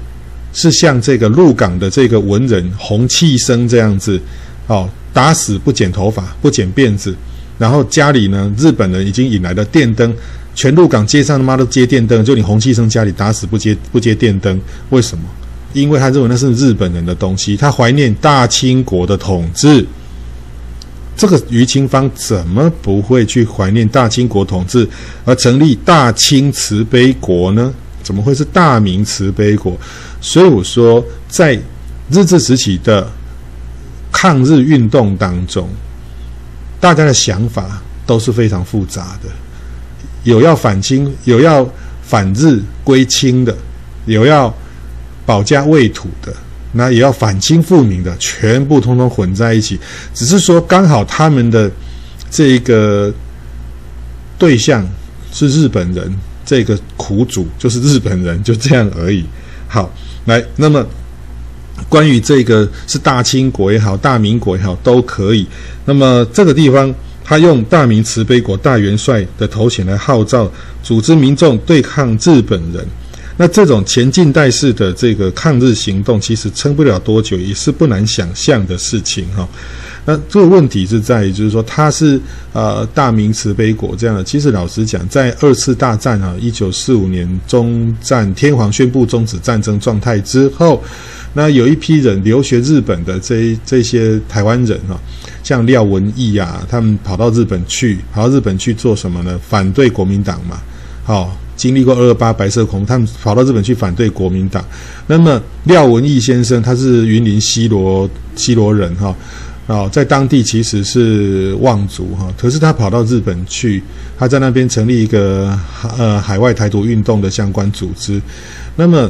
[0.52, 4.18] 是像这个鹿港的这个文人洪弃生这样子？
[4.66, 7.14] 哦，打死不剪头发，不剪辫子，
[7.58, 10.14] 然后家里呢，日本人已经引来了电灯，
[10.54, 14.58] 全鹿港街上他妈都接电灯，就你洪七生家里打死不接不接电灯，
[14.88, 15.24] 为什么？
[15.74, 19.84] 因为他认为那是日本人的东西，他怀念大清国的统治。
[21.16, 24.88] 这个于清芳怎么不会去怀念大清国统治
[25.24, 27.72] 而成立大清慈悲国呢？
[28.02, 29.78] 怎么会是大明慈悲国？
[30.20, 31.58] 所以我说，在
[32.10, 33.10] 日治时期的
[34.12, 35.68] 抗日运动当中，
[36.78, 39.30] 大家的想法都是非常复杂的，
[40.24, 41.66] 有要反清，有要
[42.02, 43.56] 反日归清的，
[44.04, 44.54] 有要
[45.24, 46.34] 保家卫土的。
[46.74, 49.78] 那也要反清复明的，全部通通混在一起。
[50.12, 51.70] 只是说，刚好他们的
[52.30, 53.12] 这个
[54.36, 54.86] 对象
[55.32, 56.12] 是日本人，
[56.44, 59.24] 这个苦主就是日本人，就这样而已。
[59.68, 59.88] 好，
[60.26, 60.84] 来，那么
[61.88, 65.46] 关于这个是大清国也好，大明国也好，都可以。
[65.84, 66.92] 那么这个地方，
[67.24, 70.50] 他用大明慈悲国大元帅的头衔来号召，
[70.82, 72.86] 组织民众对抗日本人。
[73.36, 79.48] 那这种前近代式的这个抗日行动，其实撑不了多久，也是不难想象的事情哈。
[80.06, 82.20] 那这个问题是在于，就是说他是
[82.52, 84.22] 呃大明慈悲国这样的。
[84.22, 90.84] 其实老实讲，在二次大战啊，一九四五年中战，天皇宣布终止战争状态之后，
[91.32, 95.00] 那有一批人留学日本的这这些台湾人啊，
[95.42, 99.40] 像廖文毅啊，他们跑到日本去，跑到日本去做什么呢？
[99.48, 100.60] 反对国民党嘛，
[101.04, 101.36] 好。
[101.56, 104.62] 经历过二二八白色恐怖，他们跑到日本去反对国民党。
[105.06, 109.14] 那么廖文毅先生，他是云林西螺西螺人哈，
[109.68, 113.80] 啊，在当地其实是望族哈，可是他跑到日本去，
[114.18, 115.56] 他在那边成立一个
[115.96, 118.20] 呃海外台独运动的相关组织。
[118.74, 119.08] 那么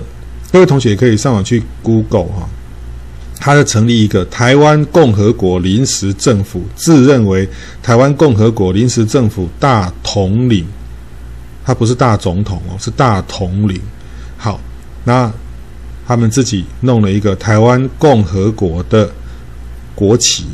[0.52, 2.46] 各位同学也可以上网去 Google 哈，
[3.40, 7.48] 他在成立一个台湾共和国临时政府，自认为
[7.82, 10.66] 台湾共和国临时政府大统领。
[11.64, 13.80] 他不是大总统哦，是大统领。
[14.36, 14.60] 好，
[15.04, 15.32] 那
[16.06, 19.10] 他们自己弄了一个台湾共和国的
[19.94, 20.44] 国旗。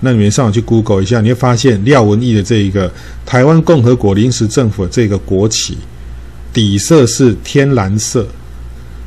[0.00, 2.90] 那你们上网去 Google 一下，你会发现廖文毅的这一个
[3.26, 5.76] 台湾共和国临时政府的这个国旗，
[6.52, 8.26] 底色是天蓝色，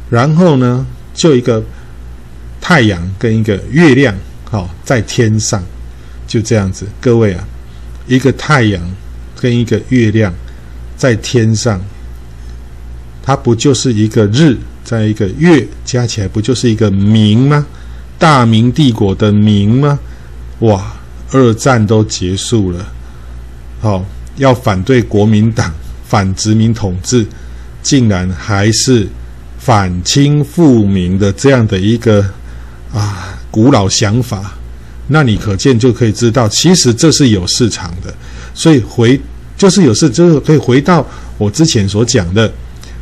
[0.09, 1.63] 然后呢，就一个
[2.61, 4.15] 太阳跟一个月亮，
[4.49, 5.63] 好，在天上，
[6.27, 6.85] 就这样子。
[7.01, 7.47] 各位啊，
[8.07, 8.81] 一个太阳
[9.39, 10.31] 跟一个月亮。
[10.99, 11.79] 在天上，
[13.23, 17.65] 它不就是一个日，再一个月，加起来不就是一个明吗？
[18.19, 19.97] 大明帝国的明吗？
[20.59, 20.93] 哇，
[21.31, 22.85] 二战都结束了，
[23.79, 25.73] 好，要反对国民党，
[26.05, 27.25] 反殖民统治，
[27.81, 29.07] 竟然还是
[29.57, 32.21] 反清复明的这样的一个
[32.93, 34.53] 啊古老想法，
[35.07, 38.13] 那你可见就可以知道，其实这是有市场的，
[38.53, 39.17] 所以回。
[39.59, 41.05] 就是有事，就是可以回到
[41.37, 42.49] 我之前所讲的，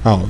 [0.02, 0.28] 哦，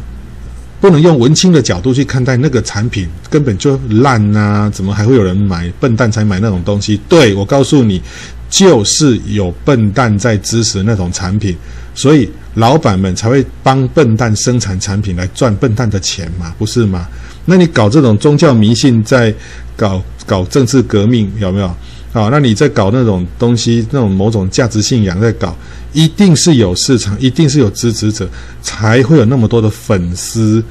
[0.81, 5.71] 不能用文青的角度去看待那个产品，根本就烂呐，怎么还会有人买？
[5.79, 6.99] 笨蛋才买那种东西。
[7.07, 8.01] 对，我告诉你，
[8.49, 11.55] 就是有笨蛋在支持那种产品，
[11.95, 17.07] 所以老板们才会帮笨蛋生产产品来赚笨蛋的钱嘛，不是吗？
[17.45, 19.33] 那你搞这种宗教迷信，在
[19.75, 21.67] 搞搞政治革命，有没有？
[22.13, 25.55] 啊，那你在搞那种东西，那种某种价值信仰在搞。
[25.93, 28.27] 一定是有市场，一定是有支持者，
[28.61, 30.63] 才会有那么多的粉丝，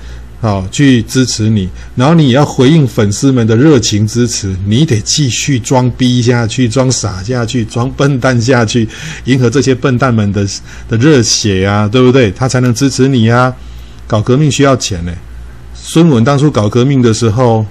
[0.47, 1.69] 好去支持你。
[1.95, 8.89] 然后你也要回应粉丝们的热情支持，你得继续装逼下去，装傻下去，装笨蛋下去，
[9.25, 10.47] 迎合这些笨蛋们的
[10.89, 12.31] 的热血呀，对不对？
[12.31, 13.53] 他才能支持你呀。
[14.07, 15.13] 搞革命需要钱呢。
[15.75, 17.67] 孙文当初搞革命的时候，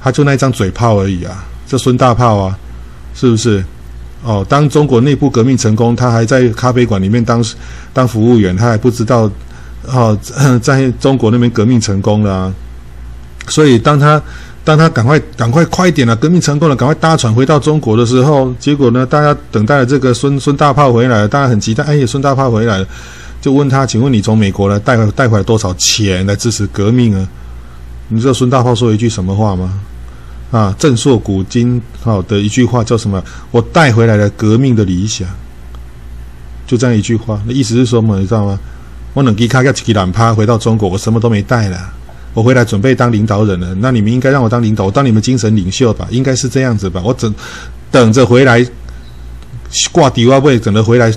[0.00, 2.58] 他就那一张嘴炮而已啊，这孙大炮啊，
[3.14, 3.64] 是不是？
[4.22, 7.44] 哦，当中国内部革命成功，他还在咖啡馆里面当
[7.92, 9.30] 当服务员，他还不知道，
[9.86, 10.18] 哦，
[10.60, 12.54] 在中国那边革命成功了啊。
[13.48, 14.20] 所以当他
[14.64, 22.86] 当他赶快赶快快一点了，革命成功了，赶快搭船回到中国的时候，结果呢，大家等待了这个孙孙大炮回来了，大家很期待，哎呀，孙大炮回来了，
[23.40, 27.28] 就问他，请问你从美国来带带回来多少钱来支持革命啊？
[28.08, 29.80] 你知道孙大炮说一句什么话吗？
[30.50, 33.22] 啊，震烁古今好的一句话叫什么？
[33.52, 35.28] 我带回来了革命的理想，
[36.66, 37.40] 就这样一句话。
[37.46, 38.58] 那意思是说嘛，你知道吗？
[39.16, 41.90] 我能给卡个几两趴回到中国，我什么都没带了，
[42.34, 43.74] 我回来准备当领导人了。
[43.76, 46.06] 那你们应该让我当领导，我当你们精神领袖吧？
[46.10, 47.00] 应该是这样子吧？
[47.02, 47.34] 我等
[47.90, 48.62] 等着回来
[49.90, 51.10] 挂底外位，等着回来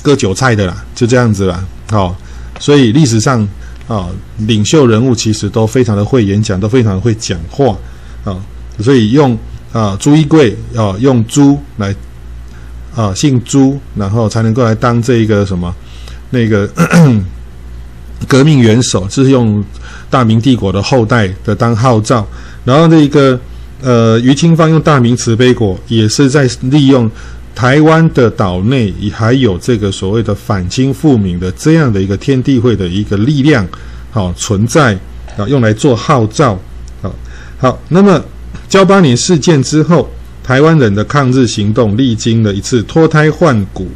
[0.00, 1.64] 割韭菜的啦，就这样子啦。
[1.90, 2.16] 好，
[2.60, 3.44] 所以历史上
[3.88, 7.76] 啊，领袖人物其实都非常的会演讲，都非常的会讲话
[8.22, 8.38] 啊。
[8.78, 9.36] 所以用
[9.72, 11.92] 啊朱一贵啊用朱来
[12.94, 15.74] 啊姓朱，然后才能够来当这一个什么
[16.34, 16.68] 那个
[18.28, 19.64] 革命元首，就是用
[20.10, 22.26] 大明帝国的后代的当号召，
[22.64, 23.38] 然后那个
[23.80, 27.10] 呃于清芳用大明慈悲国，也是在利用
[27.54, 33.66] 台湾的岛内，还有这个所谓的反清复明的这样的一个天地会的一个力量，
[34.10, 34.92] 好、存在
[35.38, 36.58] 啊，用来做号召，
[37.00, 37.14] 好、哦，
[37.58, 38.22] 好，那么
[38.68, 40.10] 噍吧哖事件之后。
[40.46, 43.88] 台湾人的抗日行动历经了一次脱胎换骨，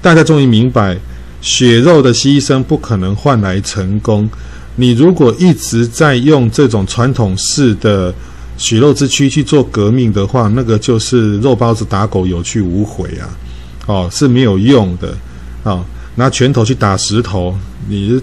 [0.00, 0.96] 大家终于明白，
[1.40, 4.28] 血肉的牺牲不可能换来成功。
[4.76, 8.14] 你如果一直在用这种传统式的
[8.58, 13.28] 血肉之躯去做革命的话，那个就是肉包子打狗，有去无回啊！
[13.86, 15.08] 哦，是没有用的
[15.62, 15.84] 啊、哦！
[16.16, 17.54] 拿拳头去打石头，
[17.88, 18.20] 你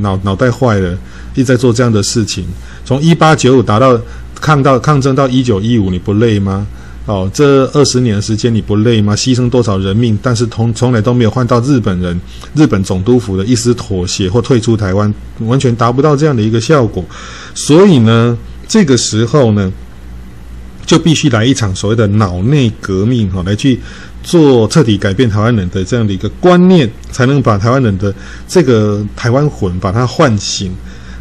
[0.00, 0.96] 脑脑袋坏了，
[1.34, 2.44] 一直在做这样的事情。
[2.84, 4.00] 从一八九五打到
[4.40, 6.66] 抗到抗争到一九一五，你不累吗？
[7.10, 9.16] 哦，这二十年的时间你不累吗？
[9.16, 12.20] 牺牲多少人命，但是从从来都没有换到日本人、
[12.54, 17.04] 日本总督府的一丝妥协或退出台湾，完全达不到这样的一个效果。
[17.52, 18.38] 所以呢，
[18.68, 19.72] 这个时候呢，
[20.86, 23.80] 就必须来一场所谓的脑内革命，哈，来去
[24.22, 28.14] 做彻底改变台湾人的这样的一个观念，才能把台湾人的
[28.46, 30.72] 这个台湾魂把它唤醒。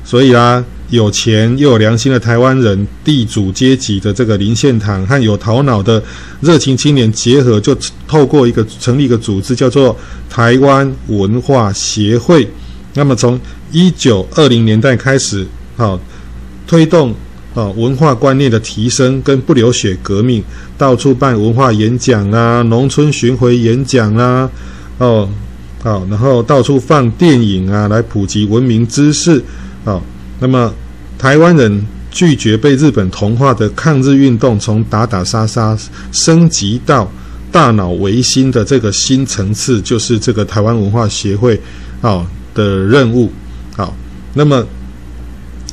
[0.05, 0.63] 所以啊。
[0.89, 6.01] 有钱又有良心的台湾人，地主阶级的这个林献堂和有头脑的
[6.41, 7.77] 热情青年结合，就
[8.07, 9.95] 透过一个成立一个组织，叫做
[10.27, 12.47] 台湾文化协会。
[12.95, 13.39] 那么从
[13.71, 15.45] 一九二零年代开始，
[15.77, 15.99] 好
[16.65, 17.13] 推动
[17.53, 20.43] 啊文化观念的提升跟不流血革命，
[20.75, 24.49] 到处办文化演讲啦、农村巡回演讲啦，
[24.97, 25.29] 哦
[25.83, 29.43] 好，然后到处放电影啊，来普及文明知识，
[29.85, 30.03] 好。
[30.39, 30.73] 那么，
[31.17, 35.77] 台湾人拒绝被日本同化的抗日运动，从打打杀杀
[36.11, 37.11] 升级到
[37.51, 41.59] 大脑维新的这个新层次，就是这个台湾文化协会
[42.01, 42.25] 啊
[42.55, 43.29] 的任务。
[43.75, 43.93] 好，
[44.33, 44.65] 那么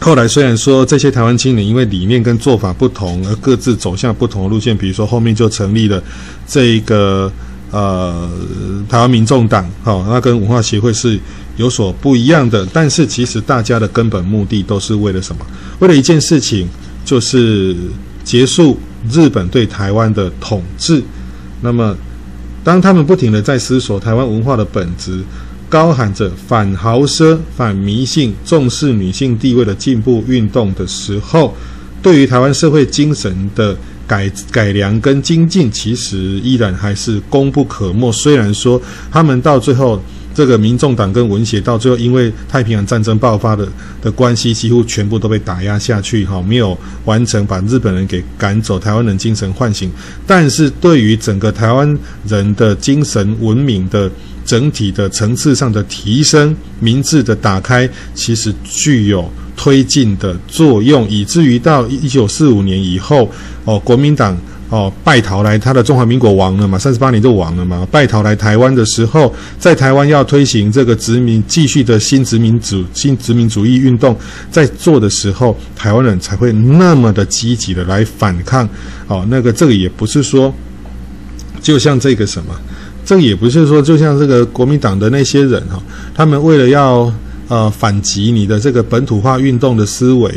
[0.01, 6.03] 后来虽然说这些台湾青年因为理念跟做法不同而各自走向不同的路线，比如说后面就成立了
[6.47, 7.33] 这个
[7.71, 8.29] 呃
[8.89, 11.19] 台湾民众党，好，那跟文化协会是。
[11.57, 15.47] 有所不一样的，但是其实大家的根本目的都是为了什么？
[15.79, 16.69] 为了一件事情，
[17.05, 17.75] 就是
[18.23, 18.79] 结束
[19.11, 21.03] 日本对台湾的统治。
[21.63, 21.97] 那么，
[22.63, 25.23] 当他们不停地在思索台湾文化的本质，
[25.71, 31.57] 高喊着反豪奢、反迷信、重视女性地位的进步运动的时候，
[32.03, 33.75] 对于台湾社会精神的
[34.07, 38.13] 改改良跟精进，其实依然还是功不可没。
[38.13, 38.81] 虽然说
[39.11, 39.99] 他们到最后。
[40.37, 43.67] 这个民众党跟文协到最后，因为太平洋战争爆发的
[44.03, 46.77] 的关系，几乎全部都被打压下去，哈，没有
[47.07, 49.91] 完成把日本人给赶走，台湾人精神唤醒。
[50.27, 54.11] 但是对于整个台湾人的精神文明的
[54.45, 59.27] 整体的层次上的提升、民智的打开，其实具有
[59.57, 63.31] 推进的作用，以至于到一九四五年以后，
[63.65, 64.37] 哦，国民党。
[64.69, 66.77] 哦，败逃来，他的中华民国亡了嘛？
[66.77, 67.87] 三十八年就亡了嘛？
[67.89, 74.19] 败逃来台湾的时候，在台湾要推行这个殖民，继续的新殖民主新殖民主义运动，
[74.51, 78.69] 在做的时候，台湾人才会那么的积极的来反抗。
[79.07, 80.53] 哦，那个这个也不是说，
[81.63, 82.53] 就像这个什么，
[83.05, 87.13] 这个也不是说，就像这个国民党的那些人哈、哦，他们为了要
[87.47, 90.29] 呃反击你的这个本土化运动的思维，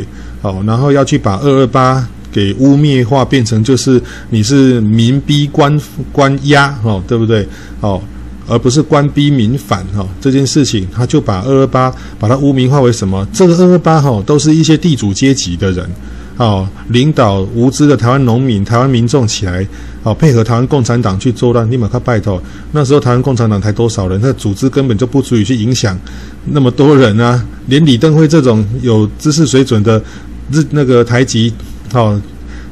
[0.42, 2.06] 哦，然后要去把二二八。
[2.32, 4.00] 给污蔑化，变成就是
[4.30, 5.80] 你是民逼官
[6.12, 7.46] 官压哦，对不对？
[7.80, 8.00] 哦，
[8.46, 10.08] 而不是官逼民反、哦。
[10.20, 13.26] 这件事情，他就把二二八把它污名化为什么？
[13.32, 15.88] 这个二二八哈，都是一些地主阶级的人
[16.36, 19.66] 哦，领导无知的台湾农民、台湾民众起来
[20.02, 21.70] 哦，配合台湾共产党去作乱。
[21.70, 24.18] 你们看拜托，那时候台湾共产党才多少人？
[24.22, 25.98] 那组织根本就不足以去影响
[26.46, 27.44] 那么多人啊！
[27.66, 30.02] 连李登辉这种有知识水准的
[30.50, 31.52] 日那个台籍。
[31.92, 32.18] 好，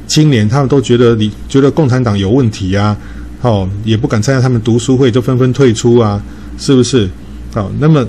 [0.07, 2.95] 青年他们都觉得你觉得共产党有问题啊，
[3.41, 6.21] 好，也不敢参加他们读书会，就纷纷退出啊，
[6.57, 7.09] 是不是？
[7.53, 8.05] 好，那么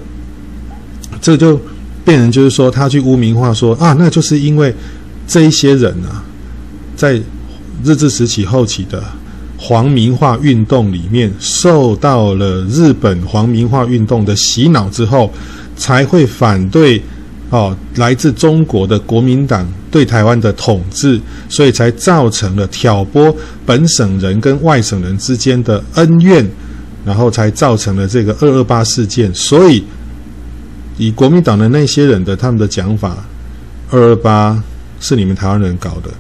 [1.21, 1.61] 这就
[2.05, 4.75] 变成就是说，他去污名化说啊，那就是因为
[5.27, 6.23] 这一些人啊，
[6.95, 7.21] 在
[7.83, 9.03] 日治时期后期的
[9.59, 15.33] 皇民化运动里面，受到了日本皇民化运动的洗脑之后，
[15.77, 17.03] 才会反对。
[17.51, 23.35] 哦，来自中国的国民党对台湾的统治，所以才造成了挑拨
[23.67, 26.49] 本省人跟外省人之间的恩怨，
[27.05, 29.35] 然后才造成了这个二二八事件。
[29.35, 29.83] 所以，
[30.97, 33.17] 以国民党的那些人的他们的讲法，
[33.91, 34.63] 二二八
[35.01, 36.11] 是你们台湾人搞的，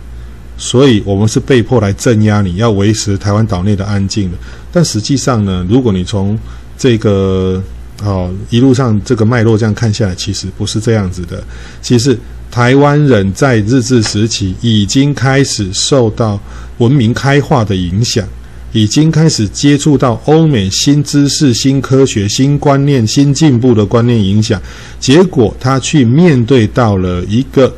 [0.59, 4.37] 所以我们是被迫来镇压你，要维持台湾岛内的安静的。
[4.73, 6.37] 但实际上呢，如果你从
[6.77, 7.63] 这个
[8.03, 11.43] 哦，一路上这个脉络这样看下来，其实不是这样子的。
[11.83, 12.19] 其实
[12.51, 16.41] 台湾人在日治时期已经开始受到
[16.79, 18.27] 文明开化的影响，
[18.73, 24.59] 已经开始接触到欧美新知识、新科学、新观念、新进步的观念影响，
[24.99, 27.71] 结果他去面对到了一个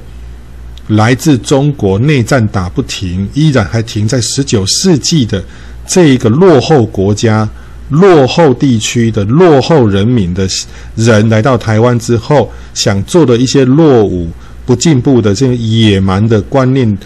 [0.87, 5.43] 来自中国内战打不停，依然还停在十九世纪的
[5.85, 7.49] 这一个落后国家。
[7.93, 10.49] 落后地区的落后人民的
[10.97, 14.29] 人来到台湾之后，想做的一些落伍、
[14.65, 16.99] 不进步的这种野蛮的观念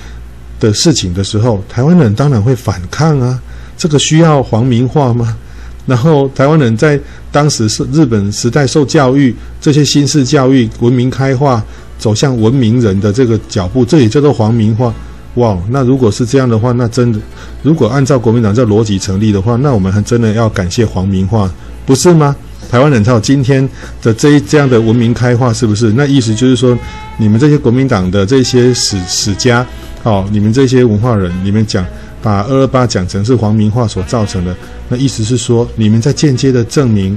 [0.60, 3.40] 的事情的时候，台湾人当然会反抗啊。
[3.76, 5.36] 这个需要皇民化吗？
[5.86, 6.98] 然后台湾人在
[7.30, 11.62] 当时是日本时代受教育，这些新式教育、文明开化，
[11.98, 14.94] 走向文明人的这个脚步，这也叫做皇民化。
[15.36, 17.18] 哇，那如果是这样的话，那真的，
[17.62, 21.50] 如果按照国民党这逻辑成立的话，那我们还真的要感谢皇明化，
[21.84, 22.34] 不是吗？
[22.70, 23.68] 台湾人才有今天
[24.02, 25.92] 的这一这样的文明开化，是不是？
[25.92, 26.76] 那意思就是说，
[27.16, 29.64] 你们这些国民党的这些史史家，
[30.02, 31.86] 哦，你们这些文化人，你们讲
[32.22, 34.56] 把二二八讲成是皇明化所造成的，
[34.88, 37.16] 那意思是说，你们在间接的证明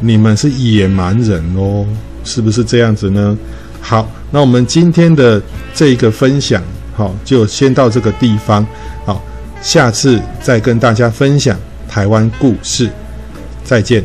[0.00, 1.86] 你们是野蛮人哦，
[2.24, 3.36] 是不是这样子呢？
[3.80, 5.40] 好，那我们今天的
[5.74, 6.62] 这一个分享。
[6.98, 8.66] 好，就先到这个地方。
[9.06, 9.22] 好，
[9.62, 11.56] 下次再跟大家分享
[11.88, 12.90] 台湾故事。
[13.62, 14.04] 再见。